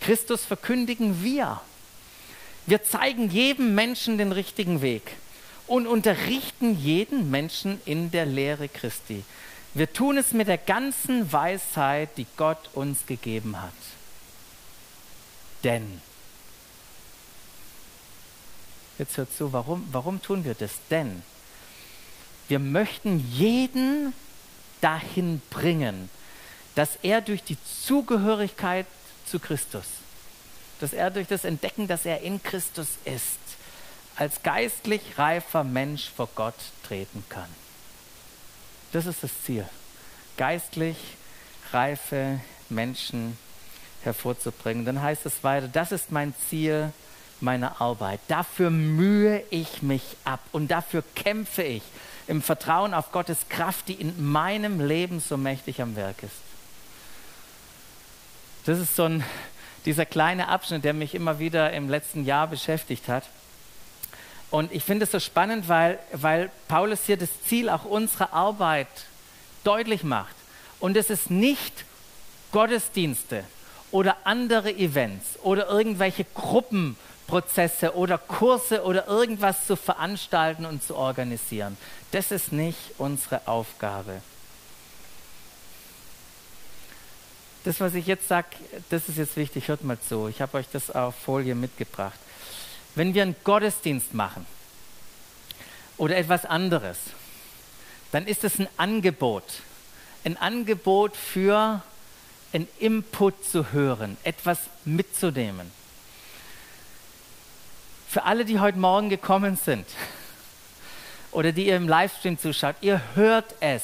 Christus, 0.00 0.46
verkündigen 0.46 1.22
wir. 1.22 1.60
Wir 2.64 2.82
zeigen 2.82 3.28
jedem 3.28 3.74
Menschen 3.74 4.16
den 4.16 4.32
richtigen 4.32 4.80
Weg 4.80 5.02
und 5.66 5.86
unterrichten 5.86 6.80
jeden 6.80 7.30
Menschen 7.30 7.78
in 7.84 8.10
der 8.10 8.24
Lehre 8.24 8.70
Christi. 8.70 9.22
Wir 9.74 9.92
tun 9.92 10.16
es 10.16 10.32
mit 10.32 10.48
der 10.48 10.56
ganzen 10.56 11.30
Weisheit, 11.30 12.16
die 12.16 12.26
Gott 12.38 12.70
uns 12.72 13.04
gegeben 13.04 13.60
hat. 13.60 13.74
Denn 15.62 16.00
Jetzt 18.98 19.16
hört 19.16 19.32
zu, 19.32 19.52
warum, 19.52 19.86
warum 19.90 20.22
tun 20.22 20.44
wir 20.44 20.54
das? 20.54 20.72
Denn 20.90 21.22
wir 22.48 22.58
möchten 22.58 23.18
jeden 23.32 24.12
dahin 24.80 25.40
bringen, 25.50 26.10
dass 26.74 26.98
er 27.02 27.20
durch 27.20 27.42
die 27.42 27.56
Zugehörigkeit 27.86 28.86
zu 29.26 29.38
Christus, 29.38 29.84
dass 30.80 30.92
er 30.92 31.10
durch 31.10 31.26
das 31.26 31.44
Entdecken, 31.44 31.88
dass 31.88 32.04
er 32.04 32.20
in 32.20 32.42
Christus 32.42 32.88
ist, 33.04 33.38
als 34.16 34.42
geistlich 34.42 35.18
reifer 35.18 35.64
Mensch 35.64 36.10
vor 36.14 36.28
Gott 36.34 36.54
treten 36.86 37.24
kann. 37.28 37.48
Das 38.92 39.06
ist 39.06 39.22
das 39.22 39.30
Ziel. 39.44 39.66
Geistlich 40.36 40.96
reife 41.72 42.40
Menschen 42.68 43.36
hervorzubringen. 44.02 44.84
Dann 44.84 45.02
heißt 45.02 45.26
es 45.26 45.42
weiter, 45.42 45.66
das 45.66 45.90
ist 45.90 46.12
mein 46.12 46.34
Ziel 46.48 46.92
meiner 47.40 47.80
Arbeit. 47.80 48.20
Dafür 48.28 48.70
mühe 48.70 49.42
ich 49.50 49.82
mich 49.82 50.02
ab 50.24 50.40
und 50.52 50.70
dafür 50.70 51.02
kämpfe 51.14 51.62
ich 51.62 51.82
im 52.26 52.42
Vertrauen 52.42 52.94
auf 52.94 53.12
Gottes 53.12 53.48
Kraft, 53.48 53.88
die 53.88 53.94
in 53.94 54.30
meinem 54.30 54.80
Leben 54.80 55.20
so 55.20 55.36
mächtig 55.36 55.82
am 55.82 55.96
Werk 55.96 56.22
ist. 56.22 56.32
Das 58.64 58.78
ist 58.78 58.96
so 58.96 59.04
ein, 59.04 59.24
dieser 59.84 60.06
kleine 60.06 60.48
Abschnitt, 60.48 60.84
der 60.84 60.94
mich 60.94 61.14
immer 61.14 61.38
wieder 61.38 61.72
im 61.72 61.90
letzten 61.90 62.24
Jahr 62.24 62.46
beschäftigt 62.46 63.08
hat. 63.08 63.24
Und 64.50 64.72
ich 64.72 64.84
finde 64.84 65.04
es 65.04 65.10
so 65.10 65.20
spannend, 65.20 65.68
weil, 65.68 65.98
weil 66.12 66.50
Paulus 66.68 67.00
hier 67.04 67.16
das 67.16 67.28
Ziel 67.46 67.68
auch 67.68 67.84
unserer 67.84 68.32
Arbeit 68.32 68.88
deutlich 69.64 70.04
macht. 70.04 70.34
Und 70.80 70.96
es 70.96 71.10
ist 71.10 71.30
nicht 71.30 71.84
Gottesdienste 72.52 73.44
oder 73.90 74.16
andere 74.24 74.72
Events 74.72 75.38
oder 75.42 75.68
irgendwelche 75.68 76.24
Gruppenprozesse 77.26 77.94
oder 77.96 78.18
Kurse 78.18 78.82
oder 78.84 79.06
irgendwas 79.06 79.66
zu 79.66 79.76
veranstalten 79.76 80.64
und 80.66 80.82
zu 80.82 80.96
organisieren. 80.96 81.76
Das 82.12 82.30
ist 82.30 82.52
nicht 82.52 82.78
unsere 82.98 83.46
Aufgabe. 83.46 84.20
Das, 87.64 87.80
was 87.80 87.94
ich 87.94 88.06
jetzt 88.06 88.28
sage, 88.28 88.48
das 88.90 89.08
ist 89.08 89.16
jetzt 89.16 89.36
wichtig, 89.36 89.68
hört 89.68 89.82
mal 89.84 89.98
zu. 89.98 90.28
Ich 90.28 90.42
habe 90.42 90.58
euch 90.58 90.66
das 90.70 90.90
auf 90.90 91.14
Folie 91.14 91.54
mitgebracht. 91.54 92.18
Wenn 92.94 93.14
wir 93.14 93.22
einen 93.22 93.36
Gottesdienst 93.42 94.12
machen 94.12 94.46
oder 95.96 96.16
etwas 96.16 96.44
anderes, 96.44 96.98
dann 98.12 98.26
ist 98.26 98.44
es 98.44 98.58
ein 98.58 98.68
Angebot. 98.76 99.44
Ein 100.24 100.36
Angebot 100.36 101.16
für 101.16 101.82
einen 102.52 102.68
Input 102.78 103.44
zu 103.44 103.72
hören, 103.72 104.16
etwas 104.22 104.58
mitzunehmen. 104.84 105.72
Für 108.08 108.24
alle, 108.24 108.44
die 108.44 108.60
heute 108.60 108.78
Morgen 108.78 109.08
gekommen 109.08 109.56
sind 109.56 109.86
oder 111.32 111.52
die 111.52 111.66
ihr 111.66 111.76
im 111.76 111.88
Livestream 111.88 112.38
zuschaut, 112.38 112.76
ihr 112.80 113.00
hört 113.14 113.54
es. 113.60 113.82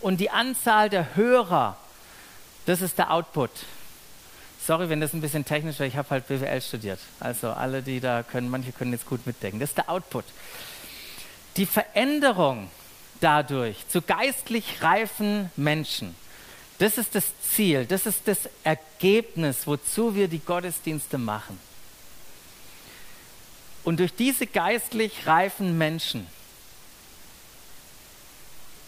Und 0.00 0.18
die 0.18 0.30
Anzahl 0.30 0.88
der 0.88 1.16
Hörer, 1.16 1.76
das 2.66 2.80
ist 2.80 2.98
der 2.98 3.12
Output. 3.12 3.50
Sorry, 4.64 4.88
wenn 4.88 5.00
das 5.00 5.14
ein 5.14 5.20
bisschen 5.20 5.44
technisch 5.44 5.80
ist, 5.80 5.86
ich 5.86 5.96
habe 5.96 6.10
halt 6.10 6.28
BWL 6.28 6.60
studiert. 6.60 7.00
Also 7.20 7.50
alle, 7.50 7.82
die 7.82 8.00
da 8.00 8.22
können, 8.22 8.50
manche 8.50 8.72
können 8.72 8.92
jetzt 8.92 9.06
gut 9.06 9.26
mitdenken. 9.26 9.58
Das 9.60 9.70
ist 9.70 9.78
der 9.78 9.88
Output. 9.88 10.24
Die 11.56 11.66
Veränderung 11.66 12.70
dadurch 13.20 13.88
zu 13.88 14.02
geistlich 14.02 14.82
reifen 14.82 15.50
Menschen, 15.56 16.14
das 16.78 16.96
ist 16.96 17.14
das 17.14 17.24
Ziel, 17.42 17.86
das 17.86 18.06
ist 18.06 18.28
das 18.28 18.48
Ergebnis, 18.62 19.66
wozu 19.66 20.14
wir 20.14 20.28
die 20.28 20.38
Gottesdienste 20.38 21.18
machen. 21.18 21.58
Und 23.84 24.00
durch 24.00 24.14
diese 24.14 24.46
geistlich 24.46 25.26
reifen 25.26 25.78
Menschen 25.78 26.26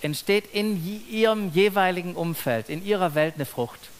entsteht 0.03 0.53
in 0.53 0.83
ihrem 1.11 1.51
jeweiligen 1.53 2.15
Umfeld, 2.15 2.69
in 2.69 2.85
ihrer 2.85 3.15
Welt 3.15 3.35
eine 3.35 3.47
Frucht. 3.47 3.91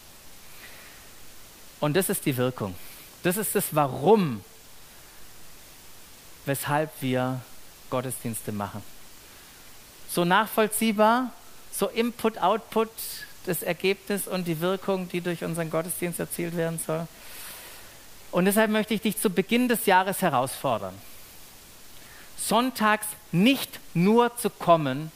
Und 1.79 1.95
das 1.95 2.09
ist 2.09 2.25
die 2.25 2.37
Wirkung. 2.37 2.75
Das 3.23 3.37
ist 3.37 3.55
das 3.55 3.65
Warum, 3.71 4.43
weshalb 6.45 6.91
wir 7.01 7.41
Gottesdienste 7.89 8.51
machen. 8.51 8.83
So 10.09 10.25
nachvollziehbar, 10.25 11.31
so 11.71 11.87
Input, 11.87 12.37
Output, 12.39 12.89
das 13.45 13.63
Ergebnis 13.63 14.27
und 14.27 14.45
die 14.45 14.59
Wirkung, 14.59 15.09
die 15.09 15.21
durch 15.21 15.43
unseren 15.43 15.69
Gottesdienst 15.69 16.19
erzielt 16.19 16.55
werden 16.55 16.79
soll. 16.85 17.07
Und 18.31 18.45
deshalb 18.45 18.71
möchte 18.71 18.93
ich 18.93 19.01
dich 19.01 19.19
zu 19.19 19.29
Beginn 19.29 19.67
des 19.67 19.85
Jahres 19.85 20.21
herausfordern, 20.21 20.93
sonntags 22.37 23.07
nicht 23.31 23.79
nur 23.93 24.35
zu 24.37 24.49
kommen, 24.49 25.11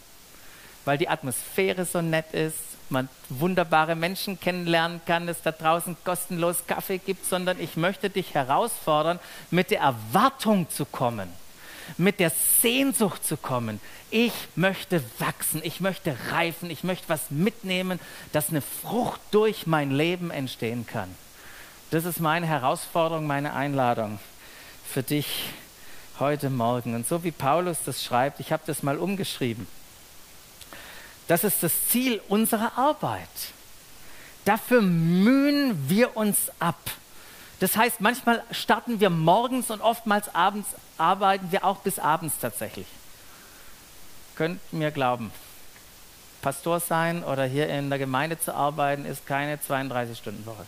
weil 0.83 0.97
die 0.97 1.09
Atmosphäre 1.09 1.85
so 1.85 2.01
nett 2.01 2.33
ist, 2.33 2.57
man 2.89 3.09
wunderbare 3.29 3.95
Menschen 3.95 4.39
kennenlernen 4.39 5.01
kann, 5.05 5.27
es 5.27 5.41
da 5.41 5.51
draußen 5.51 5.97
kostenlos 6.03 6.67
Kaffee 6.67 6.99
gibt, 6.99 7.25
sondern 7.25 7.59
ich 7.59 7.77
möchte 7.77 8.09
dich 8.09 8.33
herausfordern, 8.33 9.19
mit 9.49 9.71
der 9.71 9.79
Erwartung 9.79 10.69
zu 10.69 10.85
kommen, 10.85 11.29
mit 11.97 12.19
der 12.19 12.31
Sehnsucht 12.61 13.25
zu 13.25 13.37
kommen. 13.37 13.81
Ich 14.11 14.33
möchte 14.55 15.03
wachsen, 15.17 15.61
ich 15.63 15.79
möchte 15.79 16.15
reifen, 16.31 16.69
ich 16.69 16.83
möchte 16.83 17.09
was 17.09 17.31
mitnehmen, 17.31 17.99
dass 18.33 18.49
eine 18.49 18.61
Frucht 18.61 19.21
durch 19.31 19.65
mein 19.65 19.89
Leben 19.89 20.29
entstehen 20.29 20.85
kann. 20.85 21.09
Das 21.91 22.05
ist 22.05 22.19
meine 22.19 22.47
Herausforderung, 22.47 23.27
meine 23.27 23.53
Einladung 23.53 24.19
für 24.85 25.03
dich 25.03 25.43
heute 26.19 26.49
Morgen. 26.49 26.95
Und 26.95 27.07
so 27.07 27.23
wie 27.23 27.31
Paulus 27.31 27.77
das 27.85 28.03
schreibt, 28.03 28.39
ich 28.39 28.51
habe 28.51 28.63
das 28.65 28.81
mal 28.81 28.97
umgeschrieben. 28.97 29.67
Das 31.27 31.43
ist 31.43 31.61
das 31.63 31.87
Ziel 31.89 32.21
unserer 32.27 32.77
Arbeit. 32.77 33.29
Dafür 34.45 34.81
mühen 34.81 35.89
wir 35.89 36.17
uns 36.17 36.51
ab. 36.59 36.79
Das 37.59 37.77
heißt, 37.77 38.01
manchmal 38.01 38.43
starten 38.51 38.99
wir 38.99 39.09
morgens 39.09 39.71
und 39.71 39.81
oftmals 39.81 40.33
abends 40.35 40.69
arbeiten 40.97 41.51
wir 41.51 41.65
auch 41.65 41.77
bis 41.77 41.99
abends 41.99 42.35
tatsächlich. 42.39 42.87
Könnt 44.35 44.59
mir 44.73 44.91
glauben. 44.91 45.31
Pastor 46.41 46.79
sein 46.79 47.23
oder 47.23 47.45
hier 47.45 47.69
in 47.69 47.89
der 47.89 47.97
Gemeinde 47.97 48.39
zu 48.39 48.53
arbeiten, 48.53 49.05
ist 49.05 49.25
keine 49.25 49.57
32-Stunden-Woche. 49.57 50.65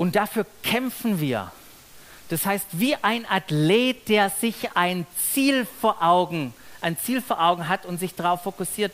Und 0.00 0.16
dafür 0.16 0.46
kämpfen 0.62 1.20
wir. 1.20 1.52
Das 2.30 2.46
heißt, 2.46 2.66
wie 2.72 2.96
ein 2.96 3.26
Athlet, 3.28 4.08
der 4.08 4.30
sich 4.30 4.74
ein 4.74 5.06
Ziel 5.32 5.66
vor 5.80 6.02
Augen 6.02 6.54
ein 6.80 6.98
Ziel 6.98 7.20
vor 7.20 7.40
Augen 7.40 7.68
hat 7.68 7.86
und 7.86 7.98
sich 7.98 8.14
darauf 8.14 8.42
fokussiert. 8.42 8.92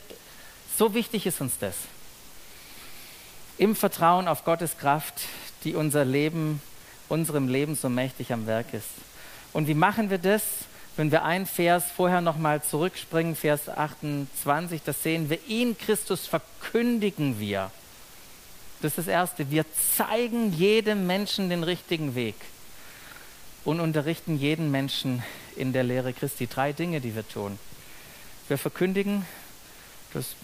So 0.76 0.94
wichtig 0.94 1.26
ist 1.26 1.40
uns 1.40 1.58
das. 1.58 1.74
Im 3.58 3.74
Vertrauen 3.74 4.28
auf 4.28 4.44
Gottes 4.44 4.76
Kraft, 4.76 5.14
die 5.64 5.74
unser 5.74 6.04
Leben, 6.04 6.60
unserem 7.08 7.48
Leben 7.48 7.74
so 7.74 7.88
mächtig 7.88 8.32
am 8.32 8.46
Werk 8.46 8.74
ist. 8.74 8.88
Und 9.52 9.68
wie 9.68 9.74
machen 9.74 10.10
wir 10.10 10.18
das? 10.18 10.42
Wenn 10.96 11.10
wir 11.10 11.24
einen 11.24 11.46
Vers 11.46 11.84
vorher 11.94 12.20
nochmal 12.20 12.62
zurückspringen, 12.62 13.36
Vers 13.36 13.68
28, 13.68 14.82
das 14.82 15.02
sehen 15.02 15.30
wir, 15.30 15.38
ihn 15.46 15.76
Christus 15.78 16.26
verkündigen 16.26 17.38
wir. 17.38 17.70
Das 18.86 18.92
ist 18.92 19.08
das 19.08 19.12
Erste. 19.12 19.50
Wir 19.50 19.64
zeigen 19.96 20.52
jedem 20.52 21.08
Menschen 21.08 21.50
den 21.50 21.64
richtigen 21.64 22.14
Weg 22.14 22.36
und 23.64 23.80
unterrichten 23.80 24.38
jeden 24.38 24.70
Menschen 24.70 25.24
in 25.56 25.72
der 25.72 25.82
Lehre 25.82 26.12
Christi. 26.12 26.46
Drei 26.46 26.72
Dinge, 26.72 27.00
die 27.00 27.16
wir 27.16 27.28
tun. 27.28 27.58
Wir 28.46 28.58
verkündigen, 28.58 29.26
das 30.12 30.36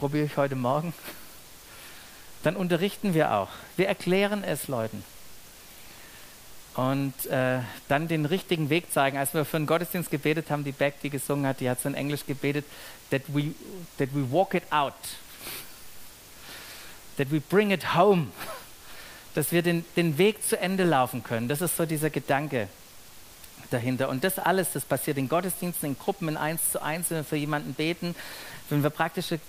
probiere 0.00 0.24
ich 0.24 0.36
heute 0.36 0.56
Morgen. 0.56 0.92
Dann 2.42 2.56
unterrichten 2.56 3.14
wir 3.14 3.32
auch. 3.32 3.50
Wir 3.76 3.86
erklären 3.86 4.42
es 4.42 4.66
Leuten. 4.66 5.04
Und 6.74 7.26
äh, 7.26 7.60
dann 7.86 8.08
den 8.08 8.26
richtigen 8.26 8.70
Weg 8.70 8.90
zeigen. 8.90 9.18
Als 9.18 9.34
wir 9.34 9.44
für 9.44 9.58
einen 9.58 9.66
Gottesdienst 9.66 10.10
gebetet 10.10 10.50
haben, 10.50 10.64
die 10.64 10.72
Beck, 10.72 11.00
die 11.00 11.10
gesungen 11.10 11.46
hat, 11.46 11.60
die 11.60 11.70
hat 11.70 11.80
so 11.80 11.88
in 11.88 11.94
Englisch 11.94 12.26
gebetet, 12.26 12.64
that 13.10 13.22
we, 13.28 13.54
that 13.98 14.08
we 14.12 14.32
walk 14.32 14.54
it 14.54 14.64
out. 14.72 14.94
That 17.16 17.30
we 17.30 17.40
bring 17.40 17.70
it 17.70 17.94
home. 17.94 18.28
Dass 19.34 19.52
wir 19.52 19.62
den, 19.62 19.84
den 19.96 20.18
Weg 20.18 20.42
zu 20.42 20.58
Ende 20.58 20.84
laufen 20.84 21.22
können. 21.22 21.48
Das 21.48 21.60
ist 21.60 21.76
so 21.76 21.86
dieser 21.86 22.10
Gedanke 22.10 22.68
dahinter. 23.70 24.08
Und 24.08 24.24
das 24.24 24.38
alles, 24.38 24.72
das 24.72 24.84
passiert 24.84 25.18
in 25.18 25.28
Gottesdiensten, 25.28 25.90
in 25.90 25.98
Gruppen, 25.98 26.28
in 26.28 26.36
eins 26.36 26.70
zu 26.70 26.82
eins, 26.82 27.10
wenn 27.10 27.18
wir 27.18 27.24
für 27.24 27.36
jemanden 27.36 27.74
beten, 27.74 28.14
wenn 28.70 28.82
wir 28.82 28.90
praktische 28.90 29.40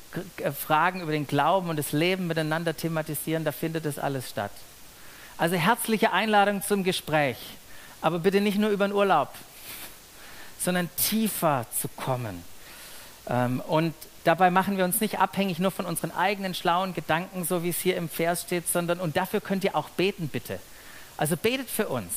Fragen 0.59 1.01
über 1.01 1.11
den 1.11 1.27
Glauben 1.27 1.69
und 1.69 1.77
das 1.77 1.91
Leben 1.91 2.27
miteinander 2.27 2.75
thematisieren, 2.75 3.45
da 3.45 3.51
findet 3.51 3.85
das 3.85 3.97
alles 3.99 4.29
statt. 4.29 4.51
Also 5.37 5.55
herzliche 5.55 6.11
Einladung 6.11 6.61
zum 6.61 6.83
Gespräch, 6.83 7.37
aber 8.01 8.19
bitte 8.19 8.41
nicht 8.41 8.57
nur 8.57 8.69
über 8.69 8.87
den 8.87 8.93
Urlaub, 8.93 9.29
sondern 10.59 10.89
tiefer 10.95 11.65
zu 11.79 11.87
kommen. 11.89 12.43
Ähm, 13.27 13.61
und 13.61 13.93
dabei 14.23 14.51
machen 14.51 14.77
wir 14.77 14.85
uns 14.85 15.01
nicht 15.01 15.19
abhängig 15.19 15.59
nur 15.59 15.71
von 15.71 15.85
unseren 15.85 16.11
eigenen 16.11 16.53
schlauen 16.53 16.93
Gedanken, 16.93 17.43
so 17.43 17.63
wie 17.63 17.69
es 17.69 17.79
hier 17.79 17.97
im 17.97 18.09
Vers 18.09 18.43
steht, 18.43 18.67
sondern, 18.67 18.99
und 18.99 19.17
dafür 19.17 19.41
könnt 19.41 19.63
ihr 19.63 19.75
auch 19.75 19.89
beten, 19.89 20.27
bitte. 20.27 20.59
Also 21.17 21.37
betet 21.37 21.69
für 21.69 21.87
uns 21.87 22.11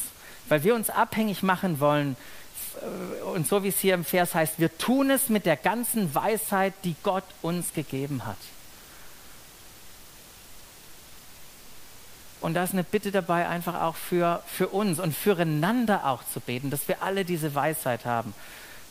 weil 0.48 0.64
wir 0.64 0.74
uns 0.74 0.90
abhängig 0.90 1.42
machen 1.42 1.80
wollen. 1.80 2.16
Äh, 2.80 3.22
und 3.22 3.46
so 3.46 3.62
wie 3.62 3.68
es 3.68 3.78
hier 3.78 3.94
im 3.94 4.04
Vers 4.04 4.34
heißt, 4.34 4.58
wir 4.58 4.76
tun 4.78 5.10
es 5.10 5.28
mit 5.28 5.46
der 5.46 5.56
ganzen 5.56 6.14
Weisheit, 6.14 6.74
die 6.84 6.96
Gott 7.02 7.24
uns 7.42 7.72
gegeben 7.72 8.26
hat. 8.26 8.36
Und 12.40 12.54
da 12.54 12.62
ist 12.62 12.72
eine 12.72 12.84
Bitte 12.84 13.10
dabei, 13.10 13.48
einfach 13.48 13.82
auch 13.82 13.96
für, 13.96 14.42
für 14.46 14.68
uns 14.68 15.00
und 15.00 15.14
füreinander 15.14 16.06
auch 16.06 16.22
zu 16.32 16.38
beten, 16.38 16.70
dass 16.70 16.86
wir 16.86 17.02
alle 17.02 17.24
diese 17.24 17.54
Weisheit 17.54 18.04
haben 18.04 18.32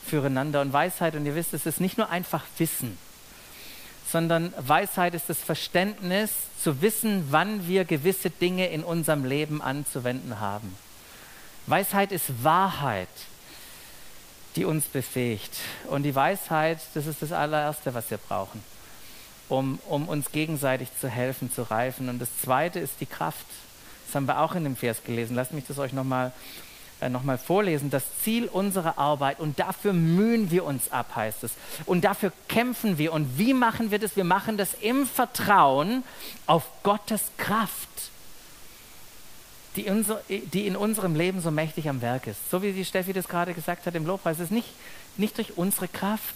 füreinander. 0.07 0.61
Und 0.61 0.73
Weisheit, 0.73 1.15
und 1.15 1.25
ihr 1.25 1.35
wisst, 1.35 1.53
es 1.53 1.65
ist 1.65 1.81
nicht 1.81 1.97
nur 1.97 2.09
einfach 2.09 2.43
Wissen, 2.57 2.97
sondern 4.09 4.53
Weisheit 4.57 5.13
ist 5.13 5.29
das 5.29 5.39
Verständnis, 5.39 6.31
zu 6.61 6.81
wissen, 6.81 7.27
wann 7.29 7.67
wir 7.67 7.85
gewisse 7.85 8.29
Dinge 8.29 8.67
in 8.67 8.83
unserem 8.83 9.25
Leben 9.25 9.61
anzuwenden 9.61 10.39
haben. 10.39 10.75
Weisheit 11.67 12.11
ist 12.11 12.43
Wahrheit, 12.43 13.09
die 14.55 14.65
uns 14.65 14.85
befähigt. 14.85 15.55
Und 15.89 16.03
die 16.03 16.15
Weisheit, 16.15 16.79
das 16.93 17.05
ist 17.05 17.21
das 17.21 17.31
allererste, 17.31 17.93
was 17.93 18.09
wir 18.09 18.17
brauchen. 18.17 18.63
um, 19.49 19.79
um 19.87 20.09
uns 20.09 20.31
gegenseitig 20.31 20.89
zu 20.99 21.07
helfen, 21.07 21.51
zu 21.51 21.63
reifen. 21.63 22.09
Und 22.09 22.19
das 22.19 22.29
Zweite 22.41 22.79
ist 22.79 22.95
die 22.99 23.05
Kraft. 23.05 23.45
Das 24.05 24.15
haben 24.15 24.25
wir 24.25 24.39
auch 24.39 24.55
in 24.55 24.63
dem 24.63 24.75
Vers 24.75 25.03
gelesen. 25.03 25.35
Lasst 25.35 25.53
mich 25.53 25.65
das 25.65 25.79
euch 25.79 25.93
nochmal 25.93 26.27
äh, 26.27 26.31
noch 27.09 27.23
vorlesen. 27.39 27.89
Das 27.89 28.03
Ziel 28.23 28.45
unserer 28.45 28.97
Arbeit 28.97 29.39
und 29.39 29.59
dafür 29.59 29.93
mühen 29.93 30.51
wir 30.51 30.65
uns 30.65 30.91
ab, 30.91 31.15
heißt 31.15 31.43
es. 31.43 31.51
Und 31.85 32.03
dafür 32.03 32.31
kämpfen 32.47 32.97
wir. 32.97 33.13
Und 33.13 33.37
wie 33.37 33.53
machen 33.53 33.91
wir 33.91 33.99
das? 33.99 34.15
Wir 34.15 34.23
machen 34.23 34.57
das 34.57 34.73
im 34.81 35.05
Vertrauen 35.05 36.03
auf 36.45 36.63
Gottes 36.83 37.21
Kraft, 37.37 37.87
die, 39.75 39.85
in 40.65 40.75
unserem 40.75 41.13
Leben 41.13 41.39
so 41.39 41.51
mächtig 41.51 41.87
am 41.87 42.01
Werk 42.01 42.25
ist. 42.25 42.49
So 42.49 42.63
wie 42.63 42.71
die 42.71 42.85
Steffi 42.85 43.13
das 43.13 43.27
gerade 43.27 43.53
gesagt 43.53 43.85
hat 43.85 43.93
im 43.93 44.07
Lobpreis. 44.07 44.37
Es 44.37 44.45
ist 44.45 44.51
nicht, 44.51 44.69
nicht 45.17 45.37
durch 45.37 45.55
unsere 45.55 45.87
Kraft, 45.87 46.35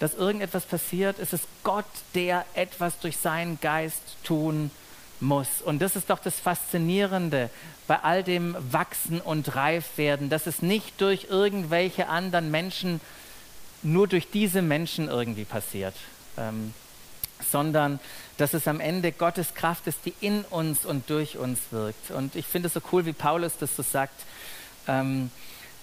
dass 0.00 0.14
irgendetwas 0.14 0.64
passiert. 0.64 1.20
Es 1.20 1.32
ist 1.32 1.44
Gott, 1.62 1.84
der 2.16 2.44
etwas 2.54 2.98
durch 2.98 3.16
seinen 3.16 3.60
Geist 3.60 4.02
tun 4.24 4.72
muss. 5.20 5.62
Und 5.64 5.80
das 5.80 5.96
ist 5.96 6.10
doch 6.10 6.18
das 6.18 6.38
Faszinierende 6.38 7.50
bei 7.86 7.98
all 8.00 8.22
dem 8.22 8.56
Wachsen 8.70 9.20
und 9.20 9.54
Reifwerden, 9.54 10.30
dass 10.30 10.46
es 10.46 10.62
nicht 10.62 11.00
durch 11.00 11.26
irgendwelche 11.30 12.08
anderen 12.08 12.50
Menschen, 12.50 13.00
nur 13.82 14.08
durch 14.08 14.30
diese 14.30 14.62
Menschen 14.62 15.08
irgendwie 15.08 15.44
passiert, 15.44 15.94
ähm, 16.38 16.72
sondern 17.50 18.00
dass 18.38 18.54
es 18.54 18.66
am 18.66 18.80
Ende 18.80 19.12
Gottes 19.12 19.54
Kraft 19.54 19.86
ist, 19.86 19.98
die 20.04 20.14
in 20.20 20.42
uns 20.42 20.86
und 20.86 21.10
durch 21.10 21.36
uns 21.36 21.60
wirkt. 21.70 22.10
Und 22.10 22.36
ich 22.36 22.46
finde 22.46 22.68
es 22.68 22.74
so 22.74 22.80
cool, 22.92 23.04
wie 23.06 23.12
Paulus 23.12 23.58
das 23.58 23.76
so 23.76 23.82
sagt. 23.82 24.22
Ähm, 24.88 25.30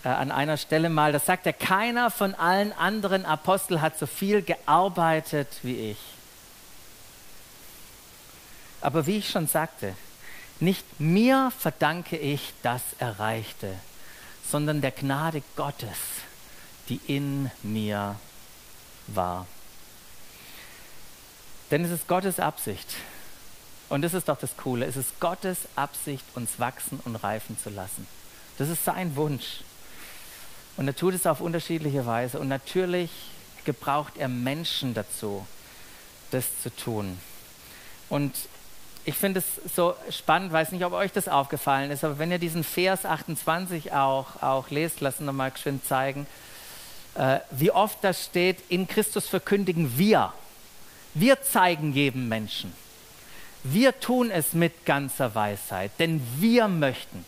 äh, 0.04 0.10
an 0.10 0.32
einer 0.32 0.58
Stelle 0.58 0.90
mal, 0.90 1.12
das 1.12 1.26
sagt 1.26 1.46
er, 1.46 1.54
keiner 1.54 2.10
von 2.10 2.34
allen 2.34 2.74
anderen 2.74 3.26
Aposteln 3.26 3.82
hat 3.82 4.00
so 4.00 4.08
viel 4.08 4.42
gearbeitet 4.42 5.48
wie 5.62 5.92
ich. 5.92 5.98
Aber 8.82 9.06
wie 9.08 9.18
ich 9.18 9.30
schon 9.30 9.48
sagte, 9.48 9.96
nicht 10.60 11.00
mir 11.00 11.52
verdanke 11.58 12.18
ich 12.18 12.54
das 12.62 12.82
Erreichte, 13.00 13.74
sondern 14.50 14.82
der 14.82 14.92
Gnade 14.92 15.42
Gottes, 15.56 15.98
die 16.90 17.00
in 17.08 17.50
mir 17.64 18.16
war. 19.08 19.48
Denn 21.70 21.86
es 21.86 21.92
ist 21.92 22.08
Gottes 22.08 22.40
Absicht, 22.40 22.88
und 23.92 24.04
das 24.04 24.14
ist 24.14 24.30
doch 24.30 24.38
das 24.38 24.56
Coole, 24.56 24.86
es 24.86 24.96
ist 24.96 25.20
Gottes 25.20 25.68
Absicht, 25.76 26.24
uns 26.36 26.60
wachsen 26.60 27.00
und 27.04 27.18
reifen 27.18 27.58
zu 27.58 27.70
lassen. 27.70 28.08
Das 28.58 28.70
ist 28.70 28.86
sein 28.86 29.16
Wunsch. 29.18 29.64
Und 30.78 30.88
er 30.88 30.96
tut 30.96 31.14
es 31.14 31.28
auf 31.28 31.42
unterschiedliche 31.42 32.06
Weise. 32.06 32.40
Und 32.40 32.48
natürlich 32.48 33.12
gebraucht 33.66 34.14
er 34.18 34.30
Menschen 34.30 34.94
dazu, 34.94 35.46
das 36.32 36.46
zu 36.64 36.74
tun. 36.74 37.20
Und 38.08 38.34
ich 39.06 39.16
finde 39.16 39.40
es 39.40 39.76
so 39.76 39.96
spannend, 40.10 40.52
weiß 40.52 40.72
nicht, 40.72 40.86
ob 40.86 40.94
euch 40.94 41.12
das 41.12 41.28
aufgefallen 41.28 41.92
ist, 41.92 42.04
aber 42.04 42.20
wenn 42.20 42.32
ihr 42.32 42.40
diesen 42.40 42.64
Vers 42.64 43.06
28 43.06 43.94
auch, 43.94 44.42
auch 44.42 44.70
lest, 44.70 45.02
lassen 45.02 45.26
wir 45.26 45.34
mal 45.34 45.52
schön 45.58 45.82
zeigen, 45.84 46.28
äh, 47.16 47.40
wie 47.52 47.72
oft 47.72 47.98
das 48.04 48.26
steht, 48.26 48.58
in 48.70 48.88
Christus 48.88 49.28
verkündigen 49.28 49.98
wir. 49.98 50.34
Wir 51.14 51.42
zeigen 51.42 51.94
jedem 51.94 52.30
Menschen. 52.30 52.74
Wir 53.64 54.00
tun 54.00 54.32
es 54.32 54.54
mit 54.54 54.86
ganzer 54.86 55.36
Weisheit, 55.36 55.92
denn 56.00 56.22
wir 56.38 56.68
möchten. 56.68 57.26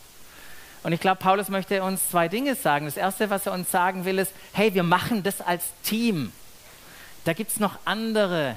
Und 0.82 0.92
ich 0.92 1.00
glaube, 1.00 1.18
Paulus 1.18 1.48
möchte 1.48 1.82
uns 1.82 2.10
zwei 2.10 2.28
Dinge 2.28 2.54
sagen. 2.54 2.86
Das 2.86 2.96
Erste, 2.96 3.30
was 3.30 3.46
er 3.46 3.52
uns 3.52 3.70
sagen 3.70 4.04
will, 4.04 4.18
ist, 4.18 4.32
hey, 4.52 4.74
wir 4.74 4.82
machen 4.82 5.22
das 5.22 5.40
als 5.40 5.64
Team. 5.82 6.32
Da 7.24 7.32
gibt 7.32 7.52
es 7.52 7.60
noch 7.60 7.78
andere, 7.84 8.56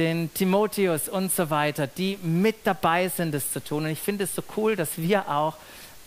den 0.00 0.32
Timotheus 0.32 1.10
und 1.10 1.30
so 1.30 1.50
weiter, 1.50 1.86
die 1.86 2.18
mit 2.22 2.56
dabei 2.64 3.08
sind, 3.08 3.34
das 3.34 3.52
zu 3.52 3.62
tun. 3.62 3.84
Und 3.84 3.90
ich 3.90 4.00
finde 4.00 4.24
es 4.24 4.34
so 4.34 4.42
cool, 4.56 4.74
dass 4.74 4.96
wir 4.96 5.28
auch 5.28 5.56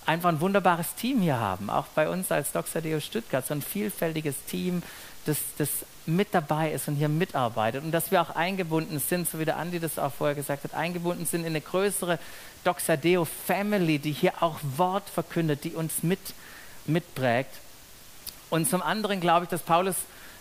einfach 0.07 0.29
ein 0.29 0.41
wunderbares 0.41 0.95
Team 0.95 1.21
hier 1.21 1.39
haben, 1.39 1.69
auch 1.69 1.85
bei 1.93 2.09
uns 2.09 2.31
als 2.31 2.51
Doxadeo 2.51 3.00
Stuttgart, 3.00 3.45
so 3.45 3.53
ein 3.53 3.62
vielfältiges 3.62 4.35
Team, 4.50 4.81
das, 5.25 5.37
das 5.59 5.70
mit 6.07 6.29
dabei 6.31 6.72
ist 6.72 6.87
und 6.87 6.96
hier 6.96 7.07
mitarbeitet 7.07 7.83
und 7.83 7.91
dass 7.91 8.09
wir 8.09 8.22
auch 8.22 8.31
eingebunden 8.31 9.00
sind, 9.00 9.29
so 9.29 9.39
wie 9.39 9.46
der 9.46 9.57
Andi 9.57 9.79
das 9.79 10.00
auch 10.00 10.11
vorher 10.11 10.35
gesagt 10.35 10.63
hat, 10.63 10.74
eingebunden 10.74 11.27
sind 11.27 11.41
in 11.41 11.48
eine 11.48 11.61
größere 11.61 12.18
Doxadeo 12.63 13.25
Family, 13.46 14.00
die 14.00 14.11
hier 14.11 14.33
auch 14.41 14.59
Wort 14.75 15.07
verkündet, 15.07 15.63
die 15.63 15.74
uns 15.74 16.01
mit, 16.01 16.20
mitprägt. 16.85 17.53
Und 18.50 18.68
zum 18.68 18.81
anderen 18.81 19.22
glaube 19.22 19.44
ich, 19.44 19.50
dass 19.50 19.61
Paulus 19.61 19.96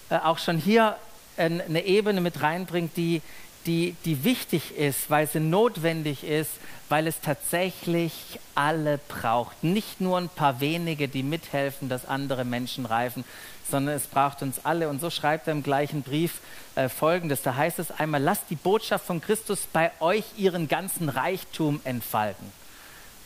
äh, 0.08 0.16
auch 0.16 0.38
schon 0.38 0.56
hier 0.56 0.96
eine 1.36 1.84
Ebene 1.84 2.20
mit 2.20 2.42
reinbringt, 2.42 2.96
die, 2.96 3.22
die, 3.66 3.96
die 4.04 4.24
wichtig 4.24 4.76
ist, 4.76 5.10
weil 5.10 5.26
sie 5.26 5.40
notwendig 5.40 6.24
ist, 6.24 6.50
weil 6.88 7.06
es 7.06 7.20
tatsächlich 7.20 8.38
alle 8.54 8.98
braucht. 9.08 9.64
Nicht 9.64 10.00
nur 10.00 10.18
ein 10.18 10.28
paar 10.28 10.60
wenige, 10.60 11.08
die 11.08 11.22
mithelfen, 11.22 11.88
dass 11.88 12.06
andere 12.06 12.44
Menschen 12.44 12.86
reifen, 12.86 13.24
sondern 13.70 13.96
es 13.96 14.06
braucht 14.06 14.42
uns 14.42 14.64
alle. 14.64 14.88
Und 14.88 15.00
so 15.00 15.10
schreibt 15.10 15.46
er 15.46 15.52
im 15.52 15.62
gleichen 15.62 16.02
Brief 16.02 16.40
äh, 16.74 16.88
Folgendes. 16.88 17.42
Da 17.42 17.54
heißt 17.54 17.78
es 17.78 17.90
einmal, 17.90 18.22
lasst 18.22 18.44
die 18.50 18.56
Botschaft 18.56 19.06
von 19.06 19.20
Christus 19.20 19.66
bei 19.72 19.90
euch 20.00 20.24
ihren 20.36 20.68
ganzen 20.68 21.08
Reichtum 21.08 21.80
entfalten. 21.84 22.52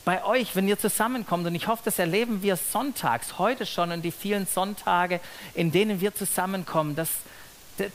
Bei 0.04 0.24
euch, 0.24 0.54
wenn 0.54 0.68
ihr 0.68 0.78
zusammenkommt, 0.78 1.48
und 1.48 1.56
ich 1.56 1.66
hoffe, 1.66 1.82
das 1.84 1.98
erleben 1.98 2.40
wir 2.40 2.54
sonntags, 2.54 3.40
heute 3.40 3.66
schon 3.66 3.90
und 3.90 4.02
die 4.02 4.12
vielen 4.12 4.46
Sonntage, 4.46 5.18
in 5.54 5.72
denen 5.72 6.00
wir 6.00 6.14
zusammenkommen, 6.14 6.94
dass, 6.94 7.08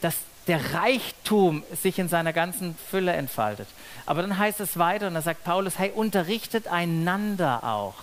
dass 0.02 0.16
der 0.48 0.74
Reichtum 0.74 1.64
sich 1.82 2.00
in 2.00 2.10
seiner 2.10 2.34
ganzen 2.34 2.76
Fülle 2.90 3.14
entfaltet. 3.14 3.68
Aber 4.06 4.22
dann 4.22 4.38
heißt 4.38 4.60
es 4.60 4.78
weiter, 4.78 5.08
und 5.08 5.14
da 5.14 5.22
sagt 5.22 5.44
Paulus, 5.44 5.78
hey, 5.78 5.92
unterrichtet 5.92 6.68
einander 6.68 7.64
auch. 7.64 7.96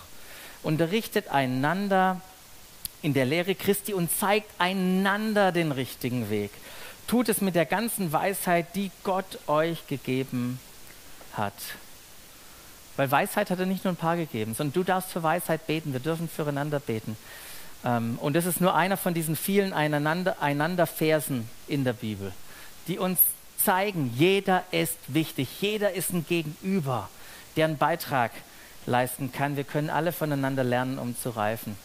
Unterrichtet 0.63 1.29
einander 1.29 2.21
in 3.01 3.13
der 3.13 3.25
Lehre 3.25 3.55
Christi 3.55 3.93
und 3.93 4.11
zeigt 4.11 4.49
einander 4.57 5.51
den 5.51 5.71
richtigen 5.71 6.29
Weg. 6.29 6.51
Tut 7.07 7.29
es 7.29 7.41
mit 7.41 7.55
der 7.55 7.65
ganzen 7.65 8.11
Weisheit, 8.11 8.75
die 8.75 8.91
Gott 9.03 9.39
euch 9.47 9.87
gegeben 9.87 10.59
hat. 11.33 11.53
Weil 12.97 13.09
Weisheit 13.09 13.49
hat 13.49 13.59
er 13.59 13.65
nicht 13.65 13.85
nur 13.85 13.93
ein 13.93 13.97
paar 13.97 14.17
gegeben, 14.17 14.53
sondern 14.53 14.73
du 14.73 14.83
darfst 14.83 15.11
für 15.11 15.23
Weisheit 15.23 15.65
beten. 15.67 15.93
Wir 15.93 16.01
dürfen 16.01 16.27
füreinander 16.27 16.79
beten. 16.79 17.15
Ähm, 17.85 18.17
und 18.21 18.35
das 18.35 18.45
ist 18.45 18.61
nur 18.61 18.75
einer 18.75 18.97
von 18.97 19.13
diesen 19.13 19.35
vielen 19.35 19.73
einander, 19.73 20.41
einander 20.41 20.87
Versen 20.87 21.49
in 21.67 21.83
der 21.83 21.93
Bibel, 21.93 22.31
die 22.87 22.99
uns 22.99 23.19
zeigen, 23.57 24.13
jeder 24.17 24.63
ist 24.71 24.97
wichtig, 25.07 25.49
jeder 25.61 25.93
ist 25.93 26.13
ein 26.13 26.25
Gegenüber, 26.25 27.09
der 27.55 27.65
einen 27.65 27.77
Beitrag 27.77 28.31
leisten 28.85 29.31
kann. 29.31 29.57
Wir 29.57 29.63
können 29.63 29.89
alle 29.89 30.11
voneinander 30.11 30.63
lernen, 30.63 30.99
um 30.99 31.17
zu 31.17 31.29
reifen. 31.29 31.75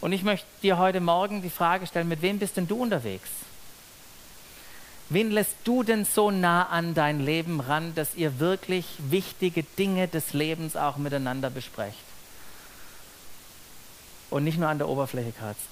Und 0.00 0.12
ich 0.12 0.22
möchte 0.22 0.46
dir 0.62 0.78
heute 0.78 1.00
Morgen 1.00 1.42
die 1.42 1.50
Frage 1.50 1.86
stellen, 1.86 2.08
mit 2.08 2.22
wem 2.22 2.38
bist 2.38 2.56
denn 2.56 2.68
du 2.68 2.82
unterwegs? 2.82 3.30
Wen 5.10 5.30
lässt 5.30 5.56
du 5.64 5.82
denn 5.82 6.04
so 6.04 6.30
nah 6.30 6.68
an 6.68 6.94
dein 6.94 7.20
Leben 7.20 7.60
ran, 7.60 7.94
dass 7.94 8.14
ihr 8.14 8.38
wirklich 8.38 8.86
wichtige 8.98 9.62
Dinge 9.62 10.08
des 10.08 10.32
Lebens 10.32 10.76
auch 10.76 10.96
miteinander 10.96 11.50
besprecht? 11.50 12.13
Und 14.30 14.44
nicht 14.44 14.58
nur 14.58 14.68
an 14.68 14.78
der 14.78 14.88
Oberfläche 14.88 15.32
kratzt. 15.32 15.68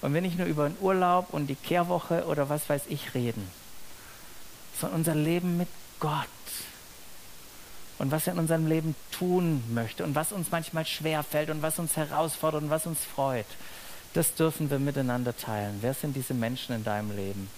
Und 0.00 0.14
wir 0.14 0.20
nicht 0.20 0.38
nur 0.38 0.46
über 0.46 0.68
den 0.68 0.76
Urlaub 0.80 1.32
und 1.32 1.46
die 1.46 1.54
Kehrwoche 1.54 2.26
oder 2.26 2.48
was 2.48 2.68
weiß 2.68 2.82
ich 2.88 3.14
reden, 3.14 3.48
sondern 4.80 4.98
unser 4.98 5.14
Leben 5.14 5.56
mit 5.56 5.68
Gott 6.00 6.26
und 7.98 8.10
was 8.10 8.26
er 8.26 8.32
in 8.32 8.40
unserem 8.40 8.66
Leben 8.66 8.96
tun 9.12 9.62
möchte 9.72 10.02
und 10.02 10.16
was 10.16 10.32
uns 10.32 10.50
manchmal 10.50 10.84
schwer 10.84 11.22
fällt 11.22 11.50
und 11.50 11.62
was 11.62 11.78
uns 11.78 11.96
herausfordert 11.96 12.62
und 12.64 12.70
was 12.70 12.86
uns 12.86 12.98
freut, 13.04 13.46
das 14.14 14.34
dürfen 14.34 14.70
wir 14.70 14.80
miteinander 14.80 15.36
teilen. 15.36 15.78
Wer 15.80 15.94
sind 15.94 16.16
diese 16.16 16.34
Menschen 16.34 16.74
in 16.74 16.82
deinem 16.82 17.14
Leben? 17.14 17.48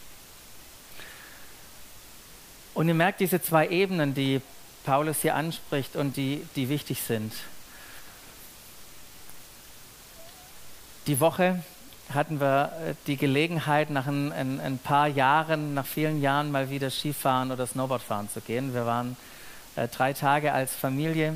Und 2.74 2.88
ihr 2.88 2.94
merkt 2.94 3.20
diese 3.20 3.40
zwei 3.40 3.68
Ebenen, 3.68 4.14
die 4.14 4.42
Paulus 4.84 5.22
hier 5.22 5.34
anspricht 5.34 5.96
und 5.96 6.16
die, 6.16 6.44
die 6.56 6.68
wichtig 6.68 7.00
sind. 7.00 7.32
Die 11.06 11.20
Woche 11.20 11.62
hatten 12.14 12.40
wir 12.40 12.72
äh, 12.80 12.94
die 13.06 13.18
Gelegenheit, 13.18 13.90
nach 13.90 14.06
ein, 14.06 14.32
ein, 14.32 14.58
ein, 14.58 14.78
paar 14.78 15.06
Jahren, 15.06 15.74
nach 15.74 15.84
vielen 15.84 16.22
Jahren 16.22 16.50
mal 16.50 16.70
wieder 16.70 16.88
Skifahren 16.88 17.52
oder 17.52 17.66
Snowboardfahren 17.66 18.30
zu 18.30 18.40
gehen. 18.40 18.72
Wir 18.72 18.86
waren 18.86 19.18
äh, 19.76 19.86
drei 19.88 20.14
Tage 20.14 20.54
als 20.54 20.74
Familie 20.74 21.34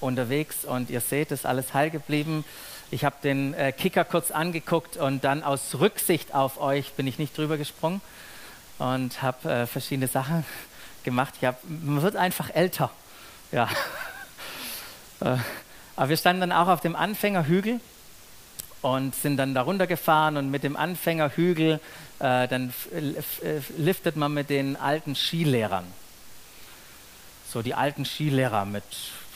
unterwegs 0.00 0.64
und 0.64 0.90
ihr 0.90 1.00
seht, 1.00 1.30
es 1.30 1.40
ist 1.40 1.46
alles 1.46 1.72
heil 1.72 1.90
geblieben. 1.90 2.44
Ich 2.90 3.04
habe 3.04 3.14
den 3.22 3.54
äh, 3.54 3.70
Kicker 3.70 4.04
kurz 4.04 4.32
angeguckt 4.32 4.96
und 4.96 5.22
dann 5.22 5.44
aus 5.44 5.76
Rücksicht 5.78 6.34
auf 6.34 6.60
euch 6.60 6.94
bin 6.94 7.06
ich 7.06 7.20
nicht 7.20 7.38
drüber 7.38 7.58
gesprungen 7.58 8.00
und 8.78 9.22
habe 9.22 9.48
äh, 9.48 9.66
verschiedene 9.68 10.08
Sachen 10.08 10.44
gemacht. 11.04 11.34
Hab, 11.42 11.60
man 11.62 12.02
wird 12.02 12.16
einfach 12.16 12.50
älter. 12.50 12.90
Ja. 13.52 13.68
Äh, 15.20 15.36
aber 15.94 16.08
wir 16.08 16.16
standen 16.16 16.40
dann 16.40 16.50
auch 16.50 16.66
auf 16.66 16.80
dem 16.80 16.96
Anfängerhügel 16.96 17.78
und 18.82 19.14
sind 19.14 19.36
dann 19.36 19.54
darunter 19.54 19.86
gefahren 19.86 20.36
und 20.36 20.50
mit 20.50 20.64
dem 20.64 20.76
Anfängerhügel, 20.76 21.80
äh, 22.18 22.48
dann 22.48 22.74
liftet 23.78 24.16
man 24.16 24.34
mit 24.34 24.50
den 24.50 24.76
alten 24.76 25.14
Skilehrern. 25.14 25.84
So 27.48 27.62
die 27.62 27.74
alten 27.74 28.04
Skilehrer 28.04 28.64
mit 28.64 28.84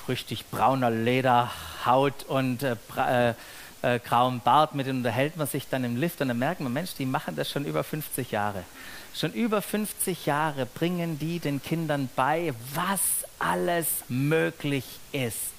richtig 0.09 0.46
brauner 0.50 0.90
Lederhaut 0.90 2.24
und 2.28 2.62
äh, 2.62 2.76
äh, 2.96 3.35
äh, 3.82 3.98
grauem 4.00 4.40
Bart, 4.40 4.74
mit 4.74 4.87
denen 4.87 4.98
unterhält 4.98 5.37
man 5.37 5.46
sich 5.46 5.68
dann 5.68 5.85
im 5.85 5.96
Lift 5.96 6.20
und 6.20 6.28
dann 6.28 6.38
merkt 6.38 6.61
man, 6.61 6.72
Mensch, 6.72 6.94
die 6.98 7.06
machen 7.06 7.37
das 7.37 7.50
schon 7.50 7.64
über 7.64 7.85
50 7.85 8.30
Jahre. 8.30 8.64
Schon 9.14 9.32
über 9.32 9.62
50 9.62 10.26
Jahre 10.26 10.66
bringen 10.66 11.18
die 11.18 11.38
den 11.38 11.62
Kindern 11.62 12.09
bei, 12.16 12.52
was 12.74 13.00
alles 13.38 13.87
möglich 14.09 14.85
ist, 15.12 15.55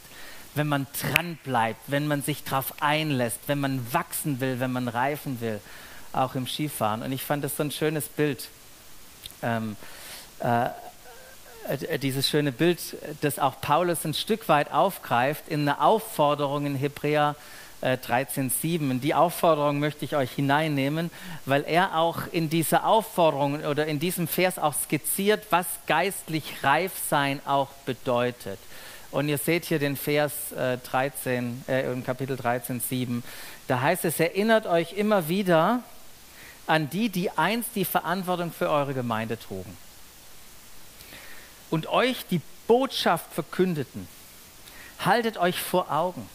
wenn 0.58 0.68
man 0.68 0.88
dran 1.02 1.38
bleibt, 1.44 1.80
wenn 1.88 2.08
man 2.08 2.22
sich 2.22 2.44
darauf 2.44 2.74
einlässt, 2.82 3.40
wenn 3.48 3.60
man 3.60 3.94
wachsen 3.94 4.40
will, 4.40 4.60
wenn 4.60 4.72
man 4.72 4.88
reifen 4.88 5.42
will, 5.42 5.60
auch 6.14 6.36
im 6.36 6.48
Skifahren. 6.48 7.04
Und 7.04 7.12
ich 7.12 7.24
fand 7.24 7.44
das 7.44 7.58
so 7.58 7.64
ein 7.64 7.72
schönes 7.72 8.08
Bild. 8.08 8.50
Ähm, 9.42 9.76
äh, 10.40 10.70
äh, 11.68 12.00
dieses 12.00 12.30
schöne 12.30 12.52
Bild, 12.52 12.80
das 13.22 13.40
auch 13.40 13.60
Paulus 13.62 14.06
ein 14.06 14.14
Stück 14.14 14.48
weit 14.50 14.72
aufgreift 14.72 15.48
in 15.48 15.62
einer 15.62 15.82
Aufforderung 15.82 16.66
in 16.66 16.76
Hebräer 16.76 17.36
13.7. 17.82 18.90
In 18.90 19.02
die 19.02 19.14
Aufforderung 19.14 19.80
möchte 19.80 20.04
ich 20.04 20.16
euch 20.16 20.32
hineinnehmen, 20.32 21.12
weil 21.46 21.64
er 21.64 21.98
auch 21.98 22.22
in 22.32 22.50
dieser 22.50 22.88
Aufforderung 22.88 23.64
oder 23.66 23.86
in 23.86 24.00
diesem 24.00 24.28
Vers 24.28 24.58
auch 24.58 24.74
skizziert, 24.74 25.46
was 25.52 25.68
geistlich 25.86 26.64
reif 26.64 26.94
sein 27.10 27.40
auch 27.46 27.70
bedeutet. 27.86 28.58
Und 29.12 29.30
ihr 29.30 29.38
seht 29.38 29.66
hier 29.66 29.80
den 29.80 29.96
Vers 29.96 30.34
13, 30.52 31.64
äh, 31.68 31.92
im 31.92 32.04
Kapitel 32.04 32.36
13.7. 32.36 33.24
Da 33.68 33.82
heißt 33.82 34.06
es, 34.06 34.20
erinnert 34.20 34.66
euch 34.66 34.94
immer 34.94 35.30
wieder 35.30 35.82
an 36.66 36.90
die, 36.90 37.10
die 37.10 37.32
einst 37.32 37.70
die 37.76 37.86
Verantwortung 37.86 38.52
für 38.52 38.70
eure 38.70 38.94
Gemeinde 38.94 39.40
trugen 39.40 39.78
und 41.70 41.88
euch 41.88 42.26
die 42.30 42.42
Botschaft 42.68 43.34
verkündeten. 43.34 44.08
Haltet 45.00 45.38
euch 45.38 45.60
vor 45.60 45.92
Augen 45.92 46.28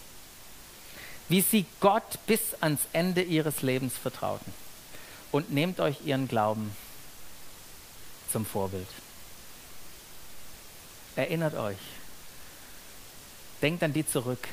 wie 1.32 1.40
sie 1.40 1.64
Gott 1.80 2.18
bis 2.26 2.40
ans 2.60 2.82
Ende 2.92 3.22
ihres 3.22 3.62
Lebens 3.62 3.96
vertrauten. 3.96 4.52
Und 5.30 5.50
nehmt 5.50 5.80
euch 5.80 6.04
ihren 6.04 6.28
Glauben 6.28 6.76
zum 8.30 8.44
Vorbild. 8.44 8.86
Erinnert 11.16 11.54
euch. 11.54 11.78
Denkt 13.62 13.82
an 13.82 13.92
die 13.92 14.06
zurück. 14.06 14.48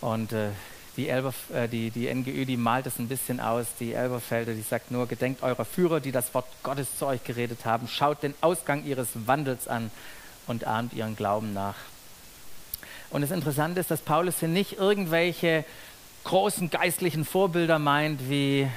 Und 0.00 0.32
äh, 0.32 0.50
die, 0.96 1.08
Elber, 1.08 1.32
äh, 1.52 1.68
die, 1.68 1.90
die 1.90 2.12
NGÜ, 2.12 2.44
die 2.44 2.56
malt 2.56 2.86
es 2.86 2.98
ein 2.98 3.08
bisschen 3.08 3.40
aus, 3.40 3.66
die 3.80 3.94
Elberfelder, 3.94 4.52
die 4.52 4.62
sagt 4.62 4.90
nur, 4.90 5.06
gedenkt 5.06 5.42
eurer 5.42 5.64
Führer, 5.64 6.00
die 6.00 6.12
das 6.12 6.32
Wort 6.34 6.46
Gottes 6.62 6.98
zu 6.98 7.06
euch 7.06 7.24
geredet 7.24 7.64
haben, 7.64 7.88
schaut 7.88 8.22
den 8.22 8.34
Ausgang 8.40 8.84
ihres 8.84 9.08
Wandels 9.26 9.66
an 9.66 9.90
und 10.46 10.66
ahmt 10.66 10.92
ihren 10.92 11.16
Glauben 11.16 11.52
nach. 11.52 11.76
Und 13.10 13.22
das 13.22 13.30
Interessante 13.30 13.80
ist, 13.80 13.90
dass 13.90 14.00
Paulus 14.00 14.40
hier 14.40 14.48
nicht 14.48 14.78
irgendwelche 14.78 15.64
großen 16.24 16.70
geistlichen 16.70 17.24
Vorbilder 17.24 17.78
meint, 17.78 18.28
wie 18.28 18.68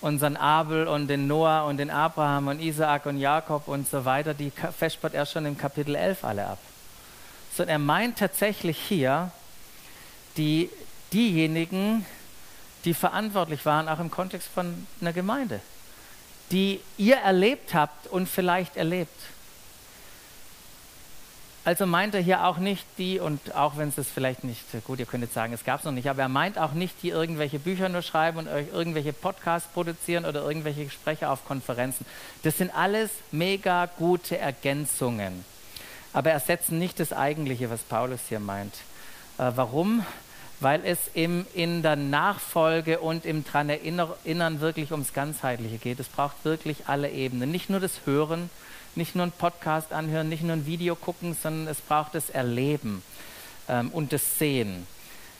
unseren 0.00 0.36
Abel 0.36 0.88
und 0.88 1.08
den 1.08 1.26
Noah 1.26 1.64
und 1.64 1.76
den 1.76 1.90
Abraham 1.90 2.48
und 2.48 2.60
Isaak 2.60 3.06
und 3.06 3.18
Jakob 3.18 3.68
und 3.68 3.88
so 3.88 4.04
weiter, 4.04 4.34
die 4.34 4.50
festspart 4.50 5.14
er 5.14 5.26
schon 5.26 5.46
im 5.46 5.56
Kapitel 5.56 5.94
11 5.94 6.24
alle 6.24 6.46
ab. 6.46 6.58
Sondern 7.52 7.74
er 7.74 7.78
meint 7.78 8.18
tatsächlich 8.18 8.78
hier 8.78 9.32
die, 10.36 10.70
diejenigen, 11.12 12.06
die 12.84 12.94
verantwortlich 12.94 13.66
waren, 13.66 13.88
auch 13.88 14.00
im 14.00 14.10
Kontext 14.10 14.48
von 14.48 14.86
einer 15.00 15.12
Gemeinde, 15.12 15.60
die 16.50 16.80
ihr 16.96 17.16
erlebt 17.16 17.74
habt 17.74 18.06
und 18.06 18.28
vielleicht 18.28 18.76
erlebt. 18.76 19.20
Also 21.62 21.84
meint 21.84 22.14
er 22.14 22.22
hier 22.22 22.46
auch 22.46 22.56
nicht 22.56 22.86
die, 22.96 23.20
und 23.20 23.54
auch 23.54 23.76
wenn 23.76 23.90
es 23.90 23.96
das 23.96 24.08
vielleicht 24.08 24.44
nicht, 24.44 24.64
gut, 24.86 24.98
ihr 24.98 25.04
könntet 25.04 25.34
sagen, 25.34 25.52
es 25.52 25.62
gab 25.62 25.80
es 25.80 25.84
noch 25.84 25.92
nicht, 25.92 26.08
aber 26.08 26.22
er 26.22 26.28
meint 26.28 26.58
auch 26.58 26.72
nicht 26.72 27.02
die 27.02 27.10
irgendwelche 27.10 27.58
Bücher 27.58 27.90
nur 27.90 28.00
schreiben 28.00 28.38
und 28.38 28.48
euch 28.48 28.68
irgendwelche 28.72 29.12
Podcasts 29.12 29.68
produzieren 29.70 30.24
oder 30.24 30.42
irgendwelche 30.42 30.84
Gespräche 30.84 31.28
auf 31.28 31.44
Konferenzen. 31.44 32.06
Das 32.44 32.56
sind 32.56 32.74
alles 32.74 33.10
mega 33.30 33.86
gute 33.86 34.38
Ergänzungen. 34.38 35.44
Aber 36.12 36.30
ersetzen 36.30 36.78
nicht 36.78 36.98
das 36.98 37.12
Eigentliche, 37.12 37.70
was 37.70 37.82
Paulus 37.82 38.20
hier 38.28 38.40
meint. 38.40 38.74
Äh, 39.38 39.52
warum? 39.54 40.04
Weil 40.58 40.84
es 40.84 40.98
im, 41.14 41.46
in 41.54 41.82
der 41.82 41.96
Nachfolge 41.96 43.00
und 43.00 43.24
im 43.24 43.44
dran 43.44 43.70
erinnern 43.70 44.60
wirklich 44.60 44.92
ums 44.92 45.12
Ganzheitliche 45.12 45.78
geht. 45.78 46.00
Es 46.00 46.08
braucht 46.08 46.44
wirklich 46.44 46.88
alle 46.88 47.10
Ebenen. 47.10 47.50
Nicht 47.50 47.70
nur 47.70 47.80
das 47.80 48.00
Hören, 48.04 48.50
nicht 48.94 49.14
nur 49.14 49.22
einen 49.22 49.32
Podcast 49.32 49.92
anhören, 49.92 50.28
nicht 50.28 50.42
nur 50.42 50.52
ein 50.52 50.66
Video 50.66 50.96
gucken, 50.96 51.36
sondern 51.40 51.68
es 51.68 51.80
braucht 51.80 52.14
das 52.14 52.28
Erleben 52.28 53.02
ähm, 53.68 53.90
und 53.90 54.12
das 54.12 54.38
Sehen 54.38 54.86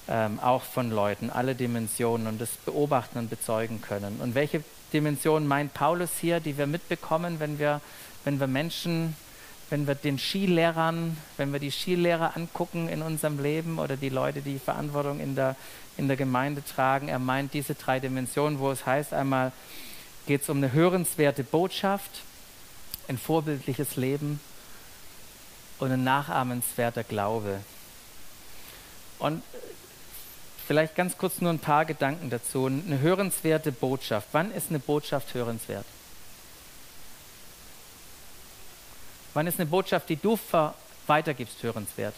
ähm, 0.08 0.40
auch 0.40 0.62
von 0.62 0.90
Leuten, 0.90 1.30
alle 1.30 1.54
Dimensionen 1.54 2.26
und 2.26 2.40
das 2.40 2.50
Beobachten 2.64 3.18
und 3.18 3.30
Bezeugen 3.30 3.80
können. 3.82 4.20
Und 4.20 4.34
welche 4.34 4.62
Dimension 4.92 5.46
meint 5.46 5.74
Paulus 5.74 6.10
hier, 6.20 6.40
die 6.40 6.58
wir 6.58 6.66
mitbekommen, 6.66 7.40
wenn 7.40 7.58
wir, 7.58 7.80
wenn 8.24 8.40
wir 8.40 8.46
Menschen, 8.46 9.14
wenn 9.70 9.86
wir 9.86 9.94
den 9.94 10.18
Skilehrern, 10.18 11.16
wenn 11.36 11.52
wir 11.52 11.60
die 11.60 11.70
Skilehrer 11.70 12.36
angucken 12.36 12.88
in 12.88 13.02
unserem 13.02 13.40
Leben 13.40 13.78
oder 13.78 13.96
die 13.96 14.08
Leute, 14.08 14.42
die 14.42 14.58
Verantwortung 14.58 15.20
in 15.20 15.36
der, 15.36 15.56
in 15.96 16.08
der 16.08 16.16
Gemeinde 16.16 16.62
tragen? 16.64 17.08
Er 17.08 17.20
meint 17.20 17.54
diese 17.54 17.74
drei 17.74 18.00
Dimensionen, 18.00 18.58
wo 18.58 18.70
es 18.70 18.84
heißt, 18.84 19.14
einmal 19.14 19.52
geht 20.26 20.42
es 20.42 20.48
um 20.48 20.58
eine 20.58 20.72
hörenswerte 20.72 21.44
Botschaft, 21.44 22.22
ein 23.08 23.16
vorbildliches 23.16 23.96
Leben 23.96 24.40
und 25.78 25.92
ein 25.92 26.04
nachahmenswerter 26.04 27.04
Glaube. 27.04 27.60
Und 29.20 29.42
vielleicht 30.66 30.96
ganz 30.96 31.16
kurz 31.16 31.40
nur 31.40 31.50
ein 31.52 31.58
paar 31.58 31.84
Gedanken 31.84 32.30
dazu. 32.30 32.66
Eine 32.66 33.00
hörenswerte 33.00 33.70
Botschaft. 33.70 34.28
Wann 34.32 34.50
ist 34.50 34.70
eine 34.70 34.78
Botschaft 34.78 35.34
hörenswert? 35.34 35.86
Wann 39.34 39.46
ist 39.46 39.58
eine 39.58 39.66
Botschaft, 39.66 40.08
die 40.08 40.16
du 40.16 40.38
weitergibst, 41.06 41.62
hörenswert? 41.62 42.14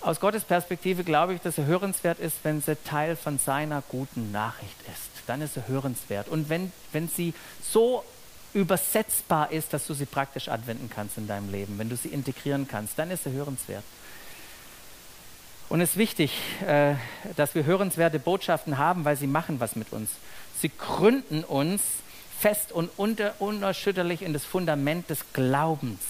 Aus 0.00 0.20
Gottes 0.20 0.44
Perspektive 0.44 1.02
glaube 1.02 1.34
ich, 1.34 1.40
dass 1.40 1.56
er 1.56 1.64
hörenswert 1.64 2.18
ist, 2.18 2.36
wenn 2.42 2.60
sie 2.60 2.76
Teil 2.76 3.16
von 3.16 3.38
seiner 3.38 3.82
guten 3.88 4.32
Nachricht 4.32 4.76
ist. 4.92 5.10
Dann 5.26 5.40
ist 5.40 5.56
er 5.56 5.66
hörenswert. 5.66 6.28
Und 6.28 6.50
wenn, 6.50 6.72
wenn 6.92 7.08
sie 7.08 7.32
so 7.62 8.04
übersetzbar 8.52 9.50
ist, 9.50 9.72
dass 9.72 9.86
du 9.86 9.94
sie 9.94 10.04
praktisch 10.04 10.48
anwenden 10.48 10.90
kannst 10.94 11.16
in 11.16 11.26
deinem 11.26 11.50
Leben, 11.50 11.78
wenn 11.78 11.88
du 11.88 11.96
sie 11.96 12.08
integrieren 12.08 12.68
kannst, 12.68 12.98
dann 12.98 13.10
ist 13.10 13.24
sie 13.24 13.32
hörenswert. 13.32 13.82
Und 15.70 15.80
es 15.80 15.92
ist 15.92 15.96
wichtig, 15.96 16.32
äh, 16.66 16.94
dass 17.36 17.54
wir 17.54 17.64
hörenswerte 17.64 18.18
Botschaften 18.18 18.76
haben, 18.76 19.06
weil 19.06 19.16
sie 19.16 19.26
machen 19.26 19.58
was 19.58 19.74
mit 19.74 19.92
uns. 19.92 20.10
Sie 20.60 20.70
gründen 20.70 21.42
uns 21.42 21.80
fest 22.38 22.72
und 22.72 22.90
unter, 22.96 23.34
unerschütterlich 23.40 24.22
in 24.22 24.32
das 24.32 24.44
Fundament 24.44 25.10
des 25.10 25.20
Glaubens, 25.32 26.00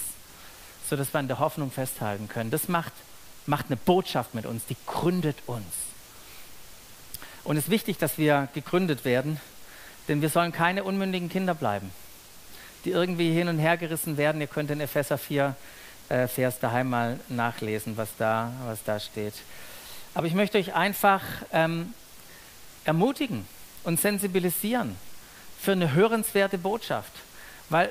sodass 0.88 1.12
wir 1.12 1.20
an 1.20 1.28
der 1.28 1.38
Hoffnung 1.38 1.70
festhalten 1.70 2.28
können. 2.28 2.50
Das 2.50 2.68
macht, 2.68 2.92
macht 3.46 3.66
eine 3.66 3.76
Botschaft 3.76 4.34
mit 4.34 4.46
uns, 4.46 4.66
die 4.66 4.76
gründet 4.86 5.36
uns. 5.46 5.64
Und 7.44 7.56
es 7.56 7.64
ist 7.64 7.70
wichtig, 7.70 7.98
dass 7.98 8.18
wir 8.18 8.48
gegründet 8.54 9.04
werden, 9.04 9.40
denn 10.08 10.22
wir 10.22 10.28
sollen 10.28 10.52
keine 10.52 10.84
unmündigen 10.84 11.28
Kinder 11.28 11.54
bleiben 11.54 11.90
die 12.84 12.90
irgendwie 12.90 13.32
hin 13.32 13.48
und 13.48 13.58
her 13.58 13.76
gerissen 13.76 14.16
werden. 14.16 14.40
Ihr 14.40 14.46
könnt 14.46 14.70
den 14.70 14.80
Epheser 14.80 15.18
4 15.18 15.56
äh, 16.08 16.28
Vers 16.28 16.60
daheim 16.60 16.90
mal 16.90 17.18
nachlesen, 17.28 17.96
was 17.96 18.10
da, 18.18 18.52
was 18.66 18.84
da 18.84 19.00
steht. 19.00 19.34
Aber 20.14 20.26
ich 20.26 20.34
möchte 20.34 20.58
euch 20.58 20.74
einfach 20.74 21.22
ähm, 21.52 21.94
ermutigen 22.84 23.46
und 23.84 24.00
sensibilisieren 24.00 24.96
für 25.64 25.72
eine 25.72 25.94
hörenswerte 25.94 26.58
Botschaft. 26.58 27.12
Weil 27.70 27.90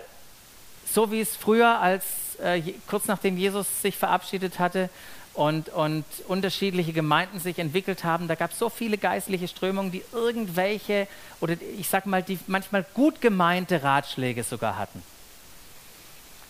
so 0.91 1.11
wie 1.11 1.21
es 1.21 1.35
früher, 1.35 1.79
als 1.79 2.05
äh, 2.41 2.61
kurz 2.87 3.07
nachdem 3.07 3.37
Jesus 3.37 3.81
sich 3.81 3.97
verabschiedet 3.97 4.59
hatte, 4.59 4.89
und, 5.33 5.69
und 5.69 6.05
unterschiedliche 6.27 6.93
Gemeinden 6.93 7.39
sich 7.39 7.57
entwickelt 7.59 8.03
haben. 8.03 8.27
Da 8.27 8.35
gab 8.35 8.51
es 8.51 8.59
so 8.59 8.69
viele 8.69 8.97
geistliche 8.97 9.47
Strömungen, 9.47 9.91
die 9.91 10.03
irgendwelche, 10.11 11.07
oder 11.41 11.55
ich 11.77 11.89
sag 11.89 12.05
mal, 12.05 12.21
die 12.21 12.37
manchmal 12.47 12.85
gut 12.93 13.19
gemeinte 13.21 13.83
Ratschläge 13.83 14.43
sogar 14.43 14.77
hatten, 14.77 15.01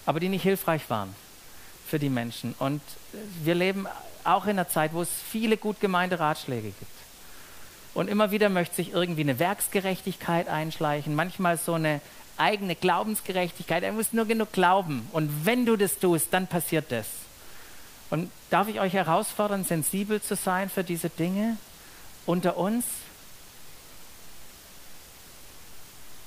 aber 0.06 0.20
die 0.20 0.30
nicht 0.30 0.44
hilfreich 0.44 0.90
waren 0.90 1.16
für 1.88 2.00
die 2.00 2.10
Menschen. 2.10 2.56
Und 2.60 2.82
wir 3.44 3.56
leben 3.56 3.88
auch 4.24 4.46
in 4.46 4.52
einer 4.52 4.68
Zeit, 4.68 4.94
wo 4.94 5.02
es 5.02 5.10
viele 5.30 5.58
gut 5.58 5.80
gemeinte 5.80 6.20
Ratschläge 6.20 6.68
gibt. 6.68 6.92
Und 7.94 8.10
immer 8.10 8.32
wieder 8.32 8.50
möchte 8.50 8.76
sich 8.76 8.92
irgendwie 8.92 9.22
eine 9.22 9.40
Werksgerechtigkeit 9.40 10.48
einschleichen, 10.48 11.16
manchmal 11.16 11.58
so 11.58 11.74
eine 11.74 12.02
eigene 12.38 12.76
Glaubensgerechtigkeit. 12.76 13.84
Er 13.84 13.92
muss 13.92 14.14
nur 14.14 14.26
genug 14.26 14.52
glauben. 14.52 15.08
Und 15.12 15.46
wenn 15.46 15.66
du 15.66 15.76
das 15.76 16.00
tust, 16.00 16.28
dann 16.32 16.48
passiert 16.48 16.92
das. 16.92 17.08
Und 18.10 18.32
darf 18.50 18.68
ich 18.68 18.80
euch 18.80 18.94
herausfordern, 18.94 19.64
sensibel 19.64 20.22
zu 20.22 20.36
sein 20.36 20.70
für 20.70 20.84
diese 20.84 21.10
Dinge 21.10 21.58
unter 22.26 22.58
uns? 22.58 22.86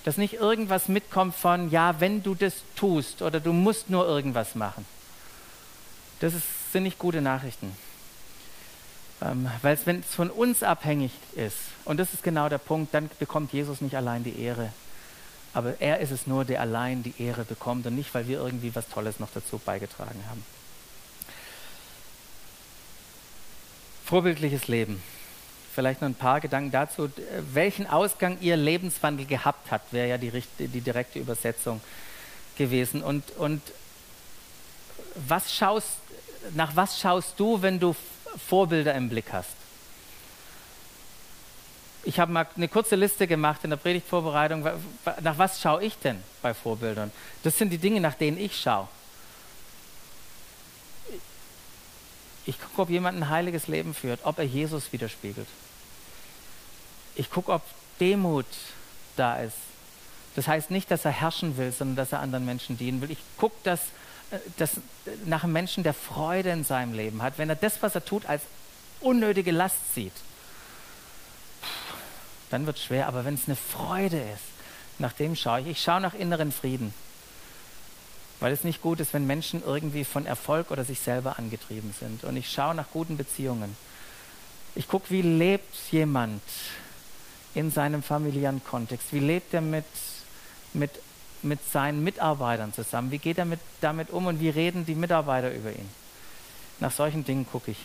Dass 0.05 0.17
nicht 0.17 0.35
irgendwas 0.35 0.89
mitkommt 0.89 1.35
von, 1.35 1.71
ja, 1.71 2.01
wenn 2.01 2.23
du 2.23 2.37
das 2.37 2.55
tust 2.77 3.23
oder 3.23 3.41
du 3.41 3.53
musst 3.53 3.91
nur 3.91 4.07
irgendwas 4.07 4.55
machen. 4.55 4.87
Das 6.21 6.33
ist, 6.33 6.73
sind 6.73 6.85
nicht 6.85 6.99
gute 6.99 7.21
Nachrichten. 7.21 7.77
Ähm, 9.23 9.51
Weil 9.63 9.79
wenn 9.85 10.01
es 10.01 10.15
von 10.15 10.31
uns 10.31 10.63
abhängig 10.63 11.13
ist, 11.35 11.57
und 11.85 11.99
das 11.99 12.13
ist 12.13 12.23
genau 12.23 12.49
der 12.49 12.59
Punkt, 12.59 12.93
dann 12.93 13.09
bekommt 13.19 13.53
Jesus 13.53 13.81
nicht 13.81 13.95
allein 13.95 14.25
die 14.25 14.39
Ehre. 14.41 14.73
Aber 15.55 15.81
er 15.81 16.01
ist 16.01 16.11
es 16.11 16.27
nur, 16.27 16.45
der 16.45 16.61
allein 16.61 17.03
die 17.03 17.15
Ehre 17.19 17.45
bekommt 17.45 17.87
und 17.87 17.97
nicht, 17.97 18.13
weil 18.15 18.29
wir 18.29 18.41
irgendwie 18.41 18.75
was 18.75 18.89
Tolles 18.89 19.19
noch 19.19 19.31
dazu 19.33 19.59
beigetragen 19.59 20.23
haben. 20.29 20.45
Vorbildliches 24.05 24.69
Leben. 24.69 25.03
Vielleicht 25.75 26.01
noch 26.01 26.09
ein 26.09 26.15
paar 26.15 26.41
Gedanken 26.41 26.71
dazu. 26.71 27.11
Welchen 27.53 27.87
Ausgang 27.87 28.39
Ihr 28.41 28.57
Lebenswandel 28.57 29.27
gehabt 29.27 29.71
hat, 29.71 29.83
wäre 29.93 30.09
ja 30.09 30.19
die, 30.19 30.31
die 30.59 30.81
direkte 30.81 31.19
Übersetzung 31.19 31.81
gewesen. 32.57 33.03
Und, 33.03 33.31
und 33.33 33.63
was 35.15 35.55
schaust, 35.55 35.89
nach 36.55 36.77
was 36.77 37.01
schaust 37.01 37.35
du, 37.39 37.63
wenn 37.63 37.81
du 37.81 37.97
Vorbilder 38.37 38.95
im 38.95 39.09
Blick 39.09 39.33
hast? 39.33 39.55
Ich 42.05 42.21
habe 42.21 42.33
mal 42.33 42.47
eine 42.57 42.69
kurze 42.69 42.95
Liste 42.95 43.27
gemacht 43.27 43.65
in 43.65 43.71
der 43.71 43.79
Predigtvorbereitung. 43.79 44.65
Nach 45.23 45.39
was 45.39 45.61
schaue 45.61 45.83
ich 45.83 45.99
denn 45.99 46.23
bei 46.41 46.55
Vorbildern? 46.55 47.11
Das 47.43 47.59
sind 47.59 47.71
die 47.71 47.79
Dinge, 47.79 48.01
nach 48.01 48.15
denen 48.15 48.39
ich 48.39 48.61
schaue. 48.61 48.87
Ich 52.47 52.61
gucke, 52.61 52.83
ob 52.83 52.91
jemand 52.91 53.19
ein 53.19 53.29
heiliges 53.29 53.67
Leben 53.67 53.93
führt, 53.93 54.21
ob 54.23 54.39
er 54.39 54.45
Jesus 54.45 54.93
widerspiegelt. 54.93 55.49
Ich 57.17 57.29
gucke, 57.29 57.53
ob 57.53 57.63
Demut 57.99 58.47
da 59.17 59.39
ist. 59.39 59.57
Das 60.37 60.47
heißt 60.47 60.71
nicht, 60.71 60.91
dass 60.91 61.05
er 61.05 61.11
herrschen 61.11 61.57
will, 61.57 61.73
sondern 61.73 61.97
dass 61.97 62.13
er 62.13 62.21
anderen 62.21 62.45
Menschen 62.45 62.79
dienen 62.79 63.01
will. 63.01 63.11
Ich 63.11 63.19
gucke, 63.37 63.57
dass, 63.65 63.81
äh, 64.31 64.39
dass 64.57 64.73
nach 65.25 65.45
einem 65.45 65.53
Menschen, 65.53 65.83
der 65.83 65.95
Freude 65.95 66.51
in 66.51 66.65
seinem 66.65 66.95
Leben 66.95 67.23
hat, 67.23 67.39
wenn 67.39 67.49
er 67.49 67.57
das, 67.57 67.83
was 67.83 67.95
er 67.95 68.05
tut, 68.05 68.27
als 68.27 68.43
unnötige 69.01 69.53
Last 69.53 69.95
sieht, 69.95 70.13
dann 72.51 72.67
wird 72.67 72.77
es 72.77 72.85
schwer. 72.85 73.09
Aber 73.09 73.25
wenn 73.25 73.35
es 73.35 73.47
eine 73.47 73.57
Freude 73.57 74.19
ist, 74.19 74.57
nach 74.99 75.13
dem 75.13 75.37
schaue 75.37 75.61
ich. 75.61 75.67
Ich 75.67 75.83
schaue 75.83 76.01
nach 76.01 76.15
inneren 76.15 76.53
Frieden. 76.53 76.95
Weil 78.41 78.53
es 78.53 78.65
nicht 78.65 78.83
gut 78.83 79.01
ist, 79.01 79.15
wenn 79.15 79.27
Menschen 79.27 79.63
irgendwie 79.65 80.05
von 80.05 80.27
Erfolg 80.27 80.71
oder 80.71 80.85
sich 80.85 81.01
selber 81.01 81.39
angetrieben 81.39 81.95
sind. 81.99 82.25
Und 82.25 82.37
ich 82.37 82.51
schaue 82.51 82.75
nach 82.75 82.91
guten 82.93 83.17
Beziehungen. 83.17 83.77
Ich 84.75 84.89
gucke, 84.89 85.11
wie 85.11 85.23
lebt 85.23 85.75
jemand 85.91 86.43
in 87.55 87.71
seinem 87.71 88.03
familiären 88.03 88.63
Kontext? 88.63 89.13
Wie 89.13 89.21
lebt 89.21 89.55
er 89.55 89.63
mit, 89.63 89.87
mit, 90.75 90.91
mit 91.47 91.61
seinen 91.71 92.05
Mitarbeitern 92.05 92.73
zusammen? 92.73 93.11
Wie 93.11 93.19
geht 93.19 93.39
er 93.39 93.45
mit, 93.45 93.61
damit 93.81 94.11
um 94.11 94.27
und 94.27 94.41
wie 94.41 94.51
reden 94.51 94.85
die 94.85 94.95
Mitarbeiter 94.95 95.53
über 95.53 95.71
ihn? 95.71 95.89
Nach 96.81 96.93
solchen 96.93 97.25
Dingen 97.25 97.47
gucke 97.51 97.71
ich. 97.71 97.79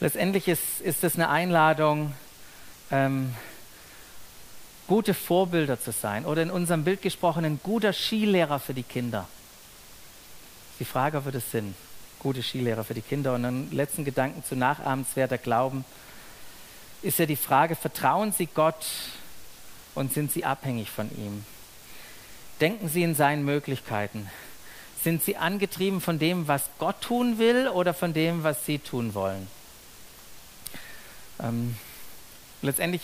Letztendlich 0.00 0.48
ist, 0.48 0.80
ist 0.80 1.04
es 1.04 1.14
eine 1.14 1.28
Einladung, 1.28 2.14
ähm, 2.90 3.34
gute 4.86 5.14
Vorbilder 5.14 5.80
zu 5.80 5.90
sein 5.90 6.24
oder 6.24 6.42
in 6.42 6.50
unserem 6.50 6.84
Bild 6.84 7.02
gesprochen 7.02 7.44
ein 7.44 7.60
guter 7.62 7.92
Skilehrer 7.92 8.58
für 8.58 8.74
die 8.74 8.82
Kinder. 8.82 9.26
Die 10.78 10.84
Frage, 10.84 11.18
ob 11.18 11.24
wir 11.24 11.32
das 11.32 11.50
sind. 11.50 11.74
Gute 12.18 12.42
Skilehrer 12.42 12.84
für 12.84 12.94
die 12.94 13.02
Kinder. 13.02 13.34
Und 13.34 13.44
einen 13.44 13.72
letzten 13.72 14.04
Gedanken 14.04 14.44
zu 14.44 14.54
nachahmenswerter 14.54 15.38
Glauben 15.38 15.84
ist 17.02 17.18
ja 17.18 17.26
die 17.26 17.36
Frage, 17.36 17.76
vertrauen 17.76 18.32
Sie 18.32 18.46
Gott 18.46 18.86
und 19.94 20.12
sind 20.12 20.32
Sie 20.32 20.44
abhängig 20.44 20.90
von 20.90 21.10
ihm? 21.16 21.44
Denken 22.60 22.88
Sie 22.88 23.02
in 23.02 23.14
seinen 23.14 23.44
Möglichkeiten? 23.44 24.30
Sind 25.02 25.22
Sie 25.22 25.36
angetrieben 25.36 26.00
von 26.00 26.18
dem, 26.18 26.48
was 26.48 26.62
Gott 26.78 27.00
tun 27.02 27.38
will 27.38 27.68
oder 27.68 27.92
von 27.92 28.14
dem, 28.14 28.42
was 28.44 28.64
Sie 28.64 28.78
tun 28.78 29.14
wollen? 29.14 29.46
Ähm, 31.38 31.76
letztendlich 32.62 33.02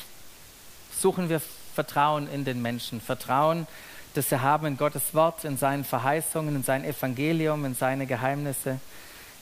suchen 0.98 1.28
wir 1.28 1.40
Vertrauen 1.74 2.28
in 2.32 2.44
den 2.44 2.62
Menschen, 2.62 3.00
Vertrauen, 3.00 3.66
das 4.14 4.30
wir 4.30 4.42
haben 4.42 4.66
in 4.66 4.76
Gottes 4.76 5.14
Wort, 5.14 5.44
in 5.44 5.56
seinen 5.56 5.84
Verheißungen, 5.84 6.56
in 6.56 6.64
sein 6.64 6.84
Evangelium, 6.84 7.64
in 7.64 7.74
seine 7.74 8.06
Geheimnisse, 8.06 8.80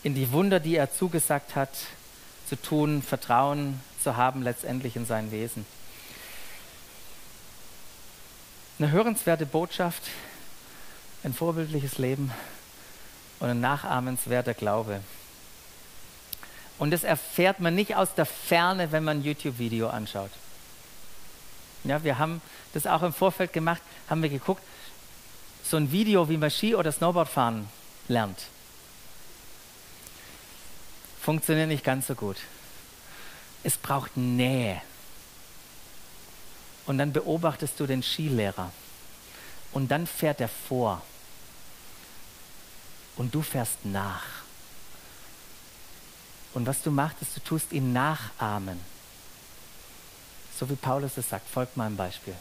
in 0.03 0.15
die 0.15 0.33
Wunder, 0.33 0.61
die 0.61 0.77
er 0.77 0.93
zugesagt 0.93 1.55
hat, 1.55 1.71
zu 2.49 2.57
tun, 2.57 3.03
Vertrauen 3.03 3.81
zu 4.03 4.17
haben 4.17 4.43
letztendlich 4.43 4.97
in 4.97 5.07
sein 5.07 5.31
Wesen. 5.31 5.65
Eine 8.81 8.93
hörenswerte 8.93 9.45
Botschaft, 9.45 10.05
ein 11.23 11.35
vorbildliches 11.35 11.99
Leben 11.99 12.33
und 13.39 13.51
ein 13.51 13.61
nachahmenswerter 13.61 14.55
Glaube. 14.55 15.03
Und 16.79 16.91
das 16.91 17.05
erfährt 17.05 17.61
man 17.61 17.75
nicht 17.75 17.97
aus 17.97 18.15
der 18.15 18.25
Ferne, 18.25 18.91
wenn 18.91 19.05
man 19.05 19.19
ein 19.19 19.23
YouTube-Video 19.23 19.91
anschaut. 19.91 20.31
Ja, 21.85 22.03
wir 22.05 22.17
haben 22.17 22.41
das 22.73 22.87
auch 22.87 23.03
im 23.03 23.13
Vorfeld 23.13 23.53
gemacht, 23.53 23.83
haben 24.09 24.23
wir 24.23 24.31
geguckt, 24.31 24.63
so 25.63 25.77
ein 25.77 25.93
Video, 25.93 26.31
wie 26.31 26.39
man 26.39 26.51
Ski 26.51 26.75
oder 26.75 26.91
Snowboard 26.91 27.29
fahren 27.29 27.69
lernt. 28.09 28.39
Funktioniert 31.21 31.69
nicht 31.69 31.85
ganz 31.85 32.07
so 32.07 32.15
gut. 32.15 32.39
Es 33.63 33.77
braucht 33.77 34.17
Nähe. 34.17 34.81
Und 36.91 36.99
dann 36.99 37.13
beobachtest 37.13 37.79
du 37.79 37.87
den 37.87 38.03
Skilehrer. 38.03 38.73
Und 39.71 39.93
dann 39.93 40.09
fährt 40.09 40.41
er 40.41 40.49
vor. 40.49 41.01
Und 43.15 43.33
du 43.33 43.43
fährst 43.43 43.85
nach. 43.85 44.25
Und 46.53 46.67
was 46.67 46.83
du 46.83 46.91
machst, 46.91 47.23
ist, 47.23 47.37
du 47.37 47.41
tust 47.43 47.71
ihn 47.71 47.93
nachahmen. 47.93 48.81
So 50.59 50.69
wie 50.69 50.75
Paulus 50.75 51.17
es 51.17 51.29
sagt, 51.29 51.49
folgt 51.49 51.77
meinem 51.77 51.97
Beispiel. 51.97 52.35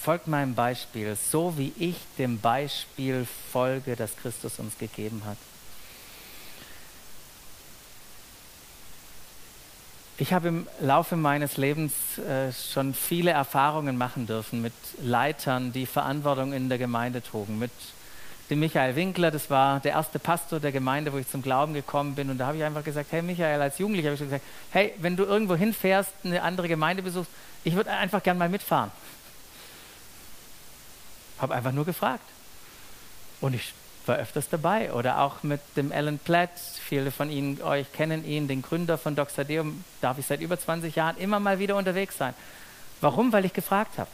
Folgt 0.00 0.28
meinem 0.28 0.54
Beispiel, 0.54 1.16
so 1.16 1.58
wie 1.58 1.72
ich 1.76 1.96
dem 2.18 2.38
Beispiel 2.38 3.26
folge, 3.50 3.96
das 3.96 4.16
Christus 4.16 4.60
uns 4.60 4.78
gegeben 4.78 5.22
hat. 5.26 5.38
Ich 10.20 10.34
habe 10.34 10.48
im 10.48 10.66
Laufe 10.82 11.16
meines 11.16 11.56
Lebens 11.56 11.94
äh, 12.18 12.52
schon 12.52 12.92
viele 12.92 13.30
Erfahrungen 13.30 13.96
machen 13.96 14.26
dürfen 14.26 14.60
mit 14.60 14.74
Leitern, 15.02 15.72
die 15.72 15.86
Verantwortung 15.86 16.52
in 16.52 16.68
der 16.68 16.76
Gemeinde 16.76 17.22
trugen, 17.22 17.58
mit 17.58 17.70
dem 18.50 18.60
Michael 18.60 18.96
Winkler, 18.96 19.30
das 19.30 19.48
war 19.48 19.80
der 19.80 19.92
erste 19.92 20.18
Pastor 20.18 20.60
der 20.60 20.72
Gemeinde, 20.72 21.14
wo 21.14 21.16
ich 21.16 21.26
zum 21.26 21.40
Glauben 21.40 21.72
gekommen 21.72 22.16
bin. 22.16 22.28
Und 22.28 22.36
da 22.36 22.48
habe 22.48 22.58
ich 22.58 22.64
einfach 22.64 22.84
gesagt, 22.84 23.10
hey 23.12 23.22
Michael, 23.22 23.62
als 23.62 23.78
Jugendlicher 23.78 24.08
habe 24.08 24.16
ich 24.16 24.20
gesagt, 24.20 24.44
hey, 24.72 24.92
wenn 24.98 25.16
du 25.16 25.24
irgendwo 25.24 25.56
hinfährst, 25.56 26.12
eine 26.22 26.42
andere 26.42 26.68
Gemeinde 26.68 27.02
besuchst, 27.02 27.30
ich 27.64 27.74
würde 27.74 27.90
einfach 27.90 28.22
gern 28.22 28.36
mal 28.36 28.50
mitfahren. 28.50 28.90
Habe 31.38 31.54
einfach 31.54 31.72
nur 31.72 31.86
gefragt. 31.86 32.24
Und 33.40 33.54
ich 33.54 33.72
war 34.06 34.16
öfters 34.16 34.48
dabei. 34.48 34.92
Oder 34.92 35.20
auch 35.20 35.42
mit 35.42 35.60
dem 35.76 35.92
Alan 35.92 36.18
Platt, 36.18 36.50
viele 36.84 37.10
von 37.10 37.30
Ihnen, 37.30 37.62
euch 37.62 37.92
kennen 37.92 38.24
ihn, 38.24 38.48
den 38.48 38.62
Gründer 38.62 38.98
von 38.98 39.16
Doxadeum, 39.16 39.84
darf 40.00 40.18
ich 40.18 40.26
seit 40.26 40.40
über 40.40 40.58
20 40.58 40.94
Jahren 40.96 41.16
immer 41.18 41.40
mal 41.40 41.58
wieder 41.58 41.76
unterwegs 41.76 42.16
sein. 42.16 42.34
Warum? 43.00 43.32
Weil 43.32 43.44
ich 43.44 43.52
gefragt 43.52 43.98
habe. 43.98 44.10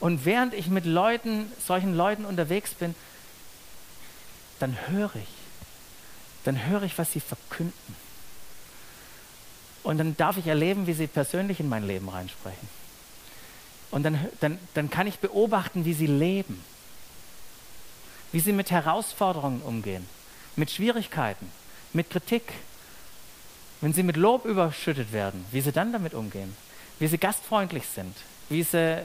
Und 0.00 0.24
während 0.24 0.54
ich 0.54 0.68
mit 0.68 0.84
Leuten, 0.84 1.50
solchen 1.64 1.94
Leuten 1.96 2.24
unterwegs 2.24 2.74
bin, 2.74 2.94
dann 4.58 4.76
höre 4.88 5.14
ich. 5.16 5.28
Dann 6.44 6.66
höre 6.66 6.82
ich, 6.82 6.98
was 6.98 7.12
sie 7.12 7.20
verkünden. 7.20 8.04
Und 9.82 9.98
dann 9.98 10.16
darf 10.16 10.36
ich 10.36 10.46
erleben, 10.46 10.86
wie 10.86 10.94
sie 10.94 11.06
persönlich 11.06 11.60
in 11.60 11.68
mein 11.68 11.86
Leben 11.86 12.08
reinsprechen. 12.08 12.68
Und 13.90 14.02
dann, 14.02 14.18
dann, 14.40 14.58
dann 14.74 14.90
kann 14.90 15.06
ich 15.06 15.18
beobachten, 15.18 15.84
wie 15.84 15.92
sie 15.92 16.06
leben. 16.06 16.64
Wie 18.34 18.40
sie 18.40 18.52
mit 18.52 18.72
Herausforderungen 18.72 19.62
umgehen, 19.62 20.04
mit 20.56 20.68
Schwierigkeiten, 20.68 21.52
mit 21.92 22.10
Kritik. 22.10 22.42
Wenn 23.80 23.92
sie 23.92 24.02
mit 24.02 24.16
Lob 24.16 24.44
überschüttet 24.44 25.12
werden, 25.12 25.44
wie 25.52 25.60
sie 25.60 25.70
dann 25.70 25.92
damit 25.92 26.14
umgehen. 26.14 26.56
Wie 26.98 27.06
sie 27.06 27.18
gastfreundlich 27.18 27.86
sind, 27.86 28.16
wie 28.48 28.64
sie 28.64 29.04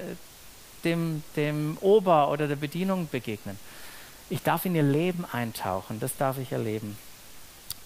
dem, 0.83 1.21
dem 1.35 1.77
Ober 1.81 2.31
oder 2.31 2.47
der 2.47 2.55
Bedienung 2.55 3.07
begegnen. 3.11 3.59
Ich 4.31 4.41
darf 4.41 4.65
in 4.65 4.73
ihr 4.73 4.81
Leben 4.81 5.25
eintauchen, 5.31 5.99
das 5.99 6.17
darf 6.17 6.39
ich 6.39 6.51
erleben. 6.51 6.97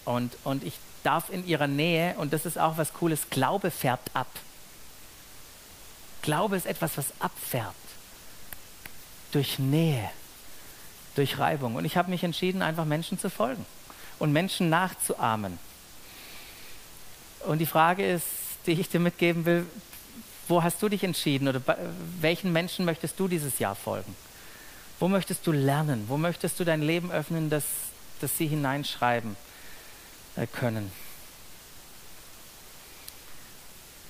Und, 0.06 0.38
und 0.44 0.64
ich 0.64 0.78
darf 1.02 1.28
in 1.28 1.46
ihrer 1.46 1.66
Nähe, 1.66 2.14
und 2.16 2.32
das 2.32 2.46
ist 2.46 2.58
auch 2.58 2.78
was 2.78 2.94
Cooles, 2.94 3.28
Glaube 3.28 3.70
färbt 3.70 4.10
ab. 4.14 4.28
Glaube 6.22 6.56
ist 6.56 6.64
etwas, 6.64 6.96
was 6.96 7.12
abfärbt. 7.18 7.76
Durch 9.32 9.58
Nähe, 9.58 10.08
durch 11.14 11.38
Reibung. 11.38 11.76
Und 11.76 11.84
ich 11.84 11.96
habe 11.96 12.10
mich 12.10 12.24
entschieden, 12.24 12.62
einfach 12.62 12.84
Menschen 12.84 13.18
zu 13.18 13.30
folgen. 13.30 13.64
und 14.20 14.32
Menschen 14.32 14.70
nachzuahmen. 14.70 15.58
Und 17.46 17.58
die 17.58 17.66
Frage 17.66 18.06
ist, 18.06 18.26
die 18.66 18.72
ich 18.72 18.88
dir 18.88 19.00
mitgeben 19.00 19.44
will, 19.44 19.66
wo 20.48 20.62
hast 20.62 20.82
du 20.82 20.88
dich 20.88 21.04
entschieden 21.04 21.48
oder 21.48 21.60
welchen 22.20 22.52
Menschen 22.52 22.84
möchtest 22.84 23.18
du 23.18 23.28
dieses 23.28 23.58
Jahr 23.58 23.74
folgen? 23.74 24.14
Wo 25.00 25.08
möchtest 25.08 25.46
du 25.46 25.52
lernen? 25.52 26.04
Wo 26.08 26.16
möchtest 26.16 26.60
du 26.60 26.64
dein 26.64 26.82
Leben 26.82 27.10
öffnen, 27.10 27.50
dass, 27.50 27.64
dass 28.20 28.38
sie 28.38 28.46
hineinschreiben 28.46 29.36
äh, 30.36 30.46
können? 30.46 30.92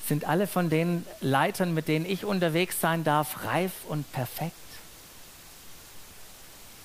Sind 0.06 0.26
alle 0.26 0.46
von 0.46 0.68
den 0.68 1.06
Leitern, 1.20 1.72
mit 1.72 1.88
denen 1.88 2.04
ich 2.04 2.24
unterwegs 2.24 2.80
sein 2.80 3.04
darf, 3.04 3.44
reif 3.44 3.72
und 3.88 4.10
perfekt? 4.12 4.54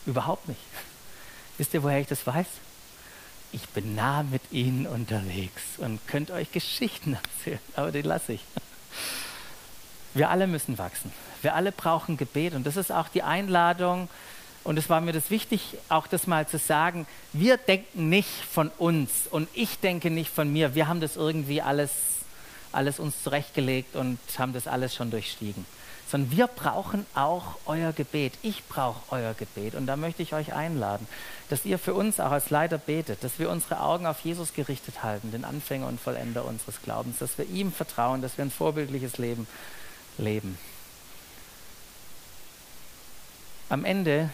Überhaupt 0.05 0.47
nicht. 0.47 0.59
Wisst 1.57 1.73
ihr, 1.73 1.83
woher 1.83 1.99
ich 1.99 2.07
das 2.07 2.25
weiß? 2.25 2.47
Ich 3.51 3.67
bin 3.69 3.95
nah 3.95 4.23
mit 4.23 4.41
ihnen 4.51 4.85
unterwegs 4.85 5.63
und 5.77 5.99
könnt 6.07 6.31
euch 6.31 6.51
Geschichten 6.51 7.13
erzählen, 7.37 7.59
aber 7.75 7.91
die 7.91 8.01
lasse 8.01 8.33
ich. 8.33 8.41
Wir 10.13 10.29
alle 10.29 10.47
müssen 10.47 10.77
wachsen. 10.77 11.11
Wir 11.41 11.55
alle 11.55 11.71
brauchen 11.71 12.17
Gebet 12.17 12.53
und 12.53 12.65
das 12.65 12.77
ist 12.77 12.91
auch 12.91 13.07
die 13.07 13.23
Einladung. 13.23 14.09
Und 14.63 14.77
es 14.77 14.89
war 14.89 15.01
mir 15.01 15.13
das 15.13 15.31
wichtig, 15.31 15.77
auch 15.87 16.05
das 16.05 16.27
mal 16.27 16.47
zu 16.47 16.57
sagen. 16.57 17.07
Wir 17.33 17.57
denken 17.57 18.09
nicht 18.09 18.29
von 18.29 18.69
uns 18.77 19.27
und 19.29 19.47
ich 19.53 19.79
denke 19.79 20.09
nicht 20.09 20.29
von 20.29 20.51
mir. 20.51 20.75
Wir 20.75 20.87
haben 20.87 20.99
das 20.99 21.15
irgendwie 21.15 21.61
alles, 21.61 21.91
alles 22.71 22.99
uns 22.99 23.23
zurechtgelegt 23.23 23.95
und 23.95 24.19
haben 24.37 24.53
das 24.53 24.67
alles 24.67 24.93
schon 24.93 25.11
durchstiegen. 25.11 25.65
Sondern 26.09 26.31
wir 26.31 26.47
brauchen 26.47 27.05
auch 27.13 27.55
euer 27.65 27.93
Gebet. 27.93 28.33
Ich 28.41 28.67
brauche 28.67 28.99
euer 29.11 29.35
Gebet. 29.35 29.75
Und 29.75 29.85
da 29.85 29.95
möchte 29.95 30.23
ich 30.23 30.33
euch 30.33 30.53
einladen, 30.53 31.07
dass 31.49 31.65
ihr 31.65 31.77
für 31.77 31.93
uns 31.93 32.19
auch 32.19 32.31
als 32.31 32.49
Leiter 32.49 32.79
betet, 32.79 33.23
dass 33.23 33.37
wir 33.37 33.49
unsere 33.49 33.79
Augen 33.81 34.07
auf 34.07 34.21
Jesus 34.21 34.53
gerichtet 34.53 35.03
halten, 35.03 35.31
den 35.31 35.45
Anfänger 35.45 35.87
und 35.87 36.01
Vollender 36.01 36.45
unseres 36.45 36.81
Glaubens, 36.81 37.19
dass 37.19 37.37
wir 37.37 37.45
ihm 37.45 37.71
vertrauen, 37.71 38.21
dass 38.21 38.37
wir 38.37 38.45
ein 38.45 38.51
vorbildliches 38.51 39.17
Leben 39.19 39.47
leben. 40.17 40.57
Am 43.69 43.85
Ende 43.85 44.31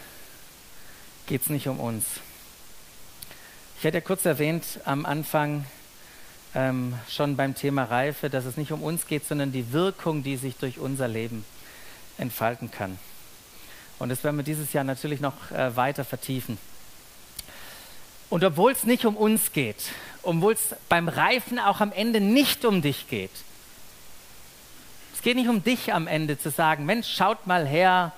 geht 1.26 1.42
es 1.42 1.50
nicht 1.50 1.68
um 1.68 1.78
uns. 1.78 2.04
Ich 3.78 3.84
hatte 3.84 3.98
ja 3.98 4.00
kurz 4.00 4.24
erwähnt 4.24 4.64
am 4.86 5.04
Anfang 5.04 5.66
ähm, 6.54 6.94
schon 7.10 7.36
beim 7.36 7.54
Thema 7.54 7.84
Reife, 7.84 8.30
dass 8.30 8.46
es 8.46 8.56
nicht 8.56 8.72
um 8.72 8.82
uns 8.82 9.06
geht, 9.06 9.26
sondern 9.26 9.52
die 9.52 9.72
Wirkung, 9.72 10.22
die 10.22 10.38
sich 10.38 10.56
durch 10.56 10.78
unser 10.78 11.06
Leben 11.06 11.44
entfalten 12.18 12.70
kann. 12.70 12.98
Und 13.98 14.10
das 14.10 14.24
werden 14.24 14.36
wir 14.36 14.44
dieses 14.44 14.72
Jahr 14.72 14.84
natürlich 14.84 15.20
noch 15.20 15.50
äh, 15.50 15.74
weiter 15.76 16.04
vertiefen. 16.04 16.58
Und 18.28 18.44
obwohl 18.44 18.72
es 18.72 18.84
nicht 18.84 19.04
um 19.04 19.16
uns 19.16 19.52
geht, 19.52 19.90
obwohl 20.22 20.52
es 20.52 20.74
beim 20.88 21.08
Reifen 21.08 21.58
auch 21.58 21.80
am 21.80 21.92
Ende 21.92 22.20
nicht 22.20 22.64
um 22.64 22.82
dich 22.82 23.08
geht, 23.08 23.30
geht 25.26 25.36
nicht 25.36 25.48
um 25.48 25.64
dich 25.64 25.92
am 25.92 26.06
Ende 26.06 26.38
zu 26.38 26.50
sagen, 26.50 26.86
Mensch, 26.86 27.12
schaut 27.12 27.48
mal 27.48 27.66
her, 27.66 28.12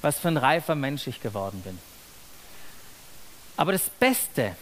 was 0.00 0.18
für 0.18 0.28
ein 0.28 0.38
reifer 0.38 0.74
Mensch 0.74 1.06
ich 1.06 1.20
geworden 1.20 1.60
bin. 1.60 1.78
Aber 3.58 3.72
das 3.72 3.90
Beste 3.90 4.56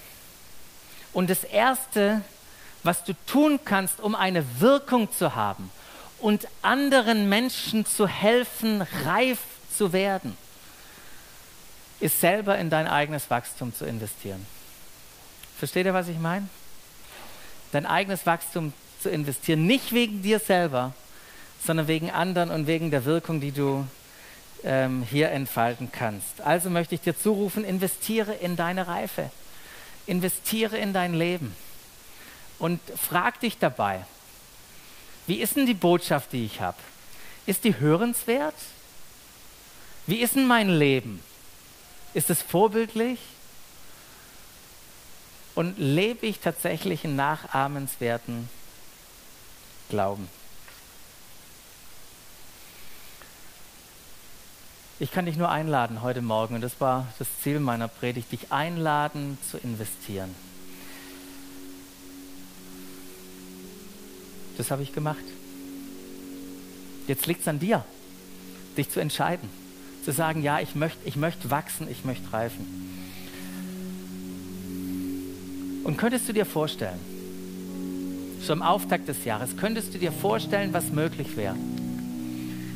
und 1.13 1.31
das 1.31 1.45
Erste, 1.45 2.23
was 2.83 3.05
du 3.05 3.15
tun 3.29 3.61
kannst, 3.65 4.01
um 4.01 4.17
eine 4.17 4.45
Wirkung 4.59 5.13
zu 5.13 5.37
haben 5.37 5.71
und 6.27 6.49
anderen 6.61 7.29
Menschen 7.29 7.87
zu 7.87 8.09
helfen, 8.09 8.83
reif 9.05 9.39
zu 9.73 9.93
werden, 9.93 10.37
ist 12.01 12.21
selber 12.21 12.59
in 12.59 12.69
dein 12.69 12.89
eigenes 12.89 13.31
Wachstum 13.31 13.73
zu 13.73 13.85
investieren. 13.85 14.45
Versteht 15.57 15.87
ihr, 15.87 15.95
was 15.95 16.09
ich 16.09 16.19
meine? 16.19 16.49
Dein 17.71 17.87
eigenes 17.87 18.27
Wachstum 18.27 18.73
zu 19.01 19.09
investieren, 19.09 19.69
nicht 19.69 19.93
wegen 19.93 20.21
dir 20.21 20.41
selber, 20.41 20.95
sondern 21.65 21.87
wegen 21.87 22.11
anderen 22.11 22.51
und 22.51 22.67
wegen 22.67 22.91
der 22.91 23.05
Wirkung, 23.05 23.41
die 23.41 23.53
du 23.53 23.87
ähm, 24.65 25.07
hier 25.09 25.31
entfalten 25.31 25.93
kannst. 25.93 26.41
Also 26.41 26.71
möchte 26.71 26.97
ich 26.97 27.03
dir 27.03 27.17
zurufen, 27.17 27.63
investiere 27.65 28.35
in 28.35 28.57
deine 28.57 28.89
Reife, 28.89 29.31
investiere 30.09 30.77
in 30.77 30.93
dein 30.93 31.15
Leben 31.15 31.55
und 32.59 32.81
frag 32.97 33.39
dich 33.39 33.59
dabei, 33.59 34.05
wie 35.27 35.41
ist 35.41 35.57
denn 35.57 35.67
die 35.67 35.75
Botschaft, 35.75 36.33
die 36.33 36.45
ich 36.45 36.61
habe? 36.61 36.79
Ist 37.47 37.65
die 37.65 37.79
hörenswert? 37.79 38.55
Wie 40.07 40.21
ist 40.21 40.37
denn 40.37 40.47
mein 40.47 40.69
Leben? 40.69 41.23
Ist 42.15 42.31
es 42.31 42.43
vorbildlich? 42.43 43.19
Und 45.55 45.79
lebe 45.79 46.27
ich 46.27 46.41
tatsächlich 46.41 47.05
einen 47.05 47.17
nachahmenswerten 47.17 48.49
Glauben? 49.89 50.29
Ich 54.99 55.11
kann 55.13 55.27
dich 55.27 55.37
nur 55.37 55.51
einladen 55.51 56.01
heute 56.01 56.23
Morgen, 56.23 56.55
und 56.55 56.63
das 56.63 56.81
war 56.81 57.07
das 57.19 57.29
Ziel 57.43 57.61
meiner 57.61 57.87
Predigt, 57.89 58.33
dich 58.33 58.51
einladen 58.51 59.39
zu 59.51 59.59
investieren. 59.59 60.35
Das 64.57 64.71
habe 64.71 64.83
ich 64.83 64.93
gemacht. 64.93 65.25
Jetzt 67.07 67.27
liegt 67.27 67.43
es 67.43 67.49
an 67.49 67.59
dir, 67.59 67.85
dich 68.77 68.91
zu 68.91 69.01
entscheiden, 69.01 69.49
zu 70.05 70.13
sagen, 70.13 70.43
ja, 70.43 70.61
ich 70.61 70.75
möchte 70.75 70.99
ich 71.05 71.17
möcht 71.17 71.51
wachsen, 71.51 71.89
ich 71.91 72.05
möchte 72.05 72.33
reifen. 72.33 72.67
Und 75.85 75.97
könntest 75.99 76.29
du 76.29 76.33
dir 76.33 76.47
vorstellen, 76.47 76.99
so 78.41 78.53
am 78.53 78.63
Auftakt 78.63 79.09
des 79.09 79.25
Jahres, 79.25 79.57
könntest 79.57 79.95
du 79.95 79.99
dir 79.99 80.13
vorstellen, 80.13 80.73
was 80.73 80.91
möglich 80.91 81.37
wäre, 81.37 81.57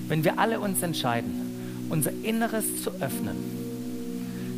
wenn 0.08 0.22
wir 0.24 0.38
alle 0.38 0.60
uns 0.60 0.82
entscheiden, 0.82 1.86
unser 1.88 2.12
Inneres 2.22 2.82
zu 2.82 2.90
öffnen, 3.00 3.36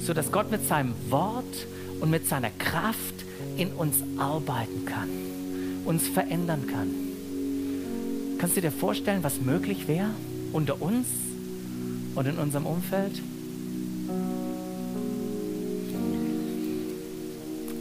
sodass 0.04 0.30
Gott 0.30 0.50
mit 0.50 0.66
seinem 0.66 0.94
Wort 1.08 1.66
und 2.00 2.10
mit 2.10 2.28
seiner 2.28 2.50
Kraft 2.50 3.14
in 3.56 3.72
uns 3.72 3.96
arbeiten 4.18 4.84
kann, 4.84 5.08
uns 5.86 6.06
verändern 6.08 6.66
kann. 6.66 7.01
Kannst 8.42 8.56
du 8.56 8.60
dir 8.60 8.72
vorstellen, 8.72 9.22
was 9.22 9.40
möglich 9.40 9.86
wäre 9.86 10.10
unter 10.52 10.82
uns 10.82 11.06
und 12.16 12.26
in 12.26 12.38
unserem 12.38 12.66
Umfeld? 12.66 13.22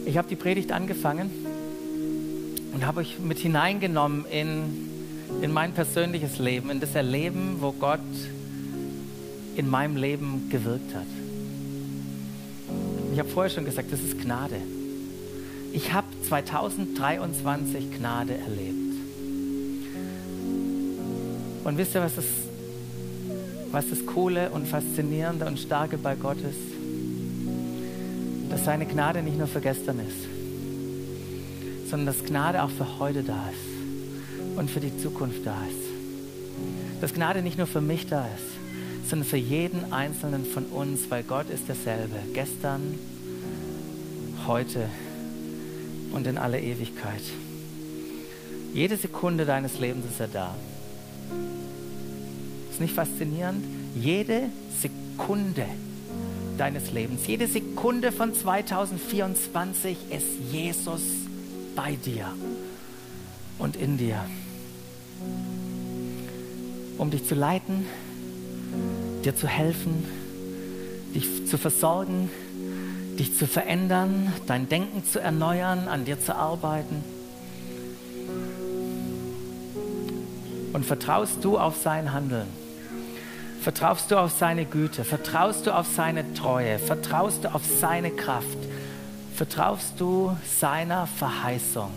Ich 0.05 0.19
habe 0.19 0.27
die 0.27 0.35
Predigt 0.35 0.71
angefangen 0.71 1.31
und 2.75 2.85
habe 2.85 2.99
euch 2.99 3.17
mit 3.17 3.39
hineingenommen 3.39 4.25
in, 4.25 4.87
in 5.41 5.51
mein 5.51 5.71
persönliches 5.71 6.37
Leben, 6.37 6.69
in 6.69 6.79
das 6.79 6.93
Erleben, 6.93 7.55
wo 7.59 7.71
Gott 7.71 7.99
in 9.55 9.67
meinem 9.67 9.95
Leben 9.95 10.47
gewirkt 10.51 10.93
hat. 10.93 11.07
Ich 13.11 13.17
habe 13.17 13.29
vorher 13.29 13.49
schon 13.49 13.65
gesagt, 13.65 13.91
das 13.91 13.99
ist 13.99 14.21
Gnade. 14.21 14.57
Ich 15.73 15.91
habe 15.91 16.05
2023 16.29 17.97
Gnade 17.97 18.35
erlebt. 18.37 18.80
Und 21.63 21.77
wisst 21.77 21.93
ihr, 21.95 22.01
was 22.01 22.15
das, 22.15 22.25
was 23.71 23.89
das 23.89 24.05
Coole 24.05 24.49
und 24.49 24.67
Faszinierende 24.67 25.45
und 25.45 25.59
Starke 25.59 25.97
bei 25.97 26.15
Gott 26.15 26.37
ist? 26.37 26.59
Dass 28.49 28.65
seine 28.65 28.85
Gnade 28.85 29.21
nicht 29.21 29.37
nur 29.37 29.47
für 29.47 29.61
gestern 29.61 29.99
ist, 29.99 30.27
sondern 31.89 32.07
dass 32.07 32.25
Gnade 32.25 32.63
auch 32.63 32.69
für 32.69 32.99
heute 32.99 33.23
da 33.23 33.49
ist 33.49 34.57
und 34.57 34.69
für 34.69 34.79
die 34.79 34.97
Zukunft 34.97 35.45
da 35.45 35.55
ist. 35.69 37.01
Dass 37.01 37.13
Gnade 37.13 37.41
nicht 37.41 37.57
nur 37.57 37.67
für 37.67 37.81
mich 37.81 38.07
da 38.07 38.25
ist, 38.25 39.09
sondern 39.09 39.27
für 39.27 39.37
jeden 39.37 39.93
einzelnen 39.93 40.45
von 40.45 40.65
uns, 40.65 41.09
weil 41.09 41.23
Gott 41.23 41.49
ist 41.49 41.67
derselbe, 41.67 42.15
gestern, 42.33 42.81
heute 44.47 44.87
und 46.11 46.27
in 46.27 46.37
alle 46.37 46.59
Ewigkeit. 46.59 47.21
Jede 48.73 48.97
Sekunde 48.97 49.45
deines 49.45 49.79
Lebens 49.79 50.05
ist 50.05 50.19
er 50.19 50.27
da. 50.27 50.55
Ist 52.71 52.81
nicht 52.81 52.93
faszinierend? 52.93 53.63
Jede 53.95 54.49
Sekunde 54.81 55.65
deines 56.57 56.91
Lebens, 56.91 57.25
jede 57.27 57.47
Sekunde 57.47 58.11
von 58.11 58.33
2024 58.33 59.97
ist 60.11 60.51
Jesus 60.51 61.01
bei 61.75 61.95
dir 61.95 62.27
und 63.57 63.75
in 63.75 63.97
dir, 63.97 64.23
um 66.97 67.09
dich 67.09 67.25
zu 67.25 67.35
leiten, 67.35 67.85
dir 69.23 69.35
zu 69.35 69.47
helfen, 69.47 70.05
dich 71.13 71.47
zu 71.47 71.57
versorgen, 71.57 72.29
dich 73.19 73.37
zu 73.37 73.47
verändern, 73.47 74.33
dein 74.47 74.69
Denken 74.69 75.03
zu 75.05 75.19
erneuern, 75.19 75.87
an 75.87 76.05
dir 76.05 76.19
zu 76.19 76.35
arbeiten. 76.35 77.03
Und 80.73 80.85
vertraust 80.85 81.43
du 81.43 81.57
auf 81.57 81.77
sein 81.77 82.13
Handeln? 82.13 82.47
Vertraust 83.61 84.09
du 84.11 84.17
auf 84.17 84.31
seine 84.31 84.65
Güte? 84.65 85.03
Vertraust 85.03 85.67
du 85.67 85.75
auf 85.75 85.87
seine 85.87 86.33
Treue? 86.33 86.79
Vertraust 86.79 87.43
du 87.43 87.53
auf 87.53 87.63
seine 87.65 88.11
Kraft? 88.11 88.57
vertraust 89.41 89.99
du 89.99 90.37
seiner 90.59 91.07
Verheißung. 91.07 91.89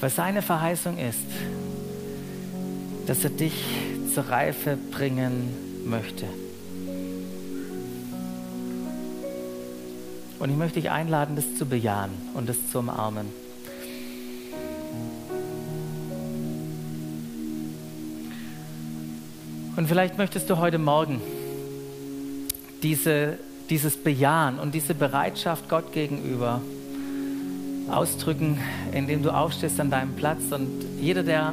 Was 0.00 0.16
seine 0.16 0.42
Verheißung 0.42 0.98
ist, 0.98 1.28
dass 3.06 3.22
er 3.22 3.30
dich 3.30 3.54
zur 4.12 4.28
Reife 4.28 4.76
bringen 4.90 5.84
möchte. 5.86 6.26
Und 10.40 10.50
ich 10.50 10.56
möchte 10.56 10.80
dich 10.80 10.90
einladen, 10.90 11.36
das 11.36 11.54
zu 11.56 11.66
bejahen 11.66 12.10
und 12.34 12.48
das 12.48 12.56
zu 12.72 12.80
umarmen. 12.80 13.26
Und 19.78 19.86
vielleicht 19.86 20.18
möchtest 20.18 20.50
du 20.50 20.58
heute 20.58 20.78
Morgen 20.78 21.20
diese, 22.82 23.38
dieses 23.70 23.96
Bejahen 23.96 24.58
und 24.58 24.74
diese 24.74 24.92
Bereitschaft 24.92 25.68
Gott 25.68 25.92
gegenüber 25.92 26.60
ausdrücken, 27.88 28.58
indem 28.90 29.22
du 29.22 29.30
aufstehst 29.30 29.78
an 29.78 29.88
deinem 29.88 30.16
Platz. 30.16 30.50
Und 30.50 30.68
jeder, 31.00 31.22
der, 31.22 31.52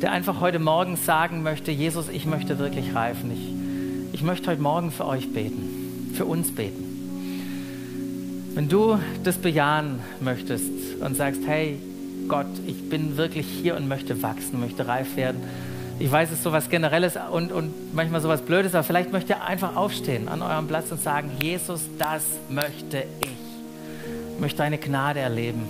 der 0.00 0.12
einfach 0.12 0.40
heute 0.40 0.60
Morgen 0.60 0.94
sagen 0.94 1.42
möchte, 1.42 1.72
Jesus, 1.72 2.08
ich 2.08 2.26
möchte 2.26 2.60
wirklich 2.60 2.94
reifen. 2.94 3.32
Ich, 3.32 4.20
ich 4.20 4.22
möchte 4.22 4.52
heute 4.52 4.62
Morgen 4.62 4.92
für 4.92 5.06
euch 5.06 5.32
beten, 5.32 6.12
für 6.14 6.26
uns 6.26 6.54
beten. 6.54 8.52
Wenn 8.54 8.68
du 8.68 9.00
das 9.24 9.36
bejahen 9.36 9.98
möchtest 10.20 10.70
und 11.00 11.16
sagst, 11.16 11.40
hey 11.44 11.80
Gott, 12.28 12.46
ich 12.68 12.88
bin 12.88 13.16
wirklich 13.16 13.48
hier 13.48 13.74
und 13.74 13.88
möchte 13.88 14.22
wachsen, 14.22 14.60
möchte 14.60 14.86
reif 14.86 15.16
werden. 15.16 15.42
Ich 15.98 16.10
weiß, 16.10 16.30
es 16.30 16.38
ist 16.38 16.42
sowas 16.42 16.68
Generelles 16.68 17.16
und, 17.30 17.52
und 17.52 17.94
manchmal 17.94 18.20
sowas 18.20 18.42
Blödes, 18.42 18.74
aber 18.74 18.82
vielleicht 18.82 19.12
möchtet 19.12 19.36
ihr 19.36 19.44
einfach 19.44 19.76
aufstehen 19.76 20.28
an 20.28 20.42
eurem 20.42 20.66
Platz 20.66 20.90
und 20.90 21.00
sagen, 21.00 21.30
Jesus, 21.40 21.82
das 21.98 22.24
möchte 22.48 23.04
ich. 23.20 23.28
Ich 24.34 24.40
möchte 24.40 24.58
deine 24.58 24.78
Gnade 24.78 25.20
erleben 25.20 25.62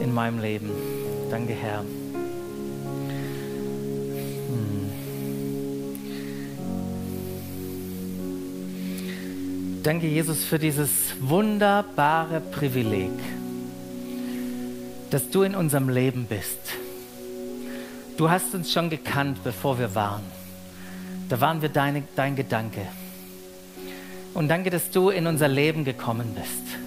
in 0.00 0.14
meinem 0.14 0.38
Leben. 0.40 0.70
Danke, 1.30 1.52
Herr. 1.52 1.80
Hm. 1.80 1.86
Danke, 9.82 10.06
Jesus, 10.06 10.44
für 10.44 10.60
dieses 10.60 10.90
wunderbare 11.18 12.40
Privileg, 12.40 13.10
dass 15.10 15.28
du 15.28 15.42
in 15.42 15.56
unserem 15.56 15.88
Leben 15.88 16.26
bist. 16.28 16.79
Du 18.20 18.28
hast 18.28 18.54
uns 18.54 18.70
schon 18.70 18.90
gekannt, 18.90 19.38
bevor 19.42 19.78
wir 19.78 19.94
waren. 19.94 20.20
Da 21.30 21.40
waren 21.40 21.62
wir 21.62 21.70
deine, 21.70 22.02
dein 22.16 22.36
Gedanke. 22.36 22.86
Und 24.34 24.48
danke, 24.48 24.68
dass 24.68 24.90
du 24.90 25.08
in 25.08 25.26
unser 25.26 25.48
Leben 25.48 25.86
gekommen 25.86 26.34
bist 26.34 26.78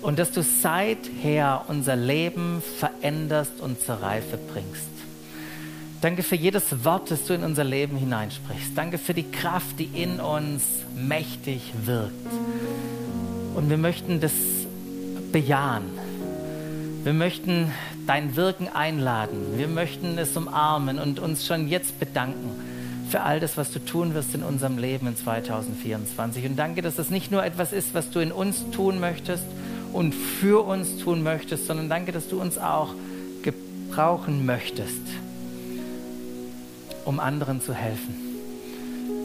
und 0.00 0.20
dass 0.20 0.30
du 0.30 0.44
seither 0.44 1.64
unser 1.66 1.96
Leben 1.96 2.62
veränderst 2.78 3.60
und 3.60 3.80
zur 3.80 3.96
Reife 3.96 4.38
bringst. 4.52 4.90
Danke 6.02 6.22
für 6.22 6.36
jedes 6.36 6.84
Wort, 6.84 7.10
das 7.10 7.24
du 7.24 7.34
in 7.34 7.42
unser 7.42 7.64
Leben 7.64 7.96
hineinsprichst. 7.96 8.70
Danke 8.76 8.98
für 8.98 9.12
die 9.12 9.28
Kraft, 9.28 9.76
die 9.80 9.90
in 10.00 10.20
uns 10.20 10.62
mächtig 10.94 11.72
wirkt. 11.84 12.14
Und 13.56 13.70
wir 13.70 13.76
möchten 13.76 14.20
das 14.20 14.34
bejahen. 15.32 15.99
Wir 17.02 17.12
möchten 17.12 17.72
dein 18.06 18.36
Wirken 18.36 18.68
einladen. 18.68 19.56
Wir 19.56 19.68
möchten 19.68 20.18
es 20.18 20.36
umarmen 20.36 20.98
und 20.98 21.18
uns 21.18 21.46
schon 21.46 21.68
jetzt 21.68 21.98
bedanken 21.98 22.50
für 23.08 23.22
all 23.22 23.40
das, 23.40 23.56
was 23.56 23.72
du 23.72 23.78
tun 23.78 24.14
wirst 24.14 24.34
in 24.34 24.42
unserem 24.42 24.78
Leben 24.78 25.06
in 25.06 25.16
2024. 25.16 26.44
Und 26.46 26.56
danke, 26.56 26.82
dass 26.82 26.98
es 26.98 27.10
nicht 27.10 27.30
nur 27.30 27.44
etwas 27.44 27.72
ist, 27.72 27.94
was 27.94 28.10
du 28.10 28.20
in 28.20 28.30
uns 28.30 28.64
tun 28.70 29.00
möchtest, 29.00 29.44
und 29.92 30.14
für 30.14 30.64
uns 30.64 30.98
tun 30.98 31.22
möchtest, 31.22 31.66
sondern 31.66 31.88
danke, 31.88 32.12
dass 32.12 32.28
du 32.28 32.40
uns 32.40 32.58
auch 32.58 32.94
gebrauchen 33.42 34.46
möchtest, 34.46 35.02
um 37.04 37.20
anderen 37.20 37.60
zu 37.60 37.74
helfen, 37.74 38.14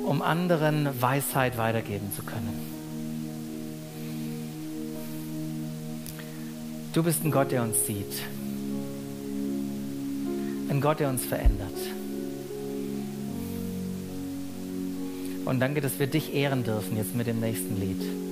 um 0.05 0.21
anderen 0.21 0.89
Weisheit 1.01 1.57
weitergeben 1.57 2.11
zu 2.15 2.23
können. 2.23 2.64
Du 6.95 7.03
bist 7.03 7.25
ein 7.25 7.31
Gott, 7.31 7.51
der 7.51 7.61
uns 7.61 7.85
sieht, 7.85 8.23
ein 10.69 10.79
Gott, 10.79 11.01
der 11.01 11.09
uns 11.09 11.25
verändert. 11.25 11.67
Und 15.43 15.59
danke, 15.59 15.81
dass 15.81 15.99
wir 15.99 16.07
dich 16.07 16.33
ehren 16.33 16.63
dürfen 16.63 16.95
jetzt 16.95 17.13
mit 17.13 17.27
dem 17.27 17.41
nächsten 17.41 17.77
Lied. 17.81 18.24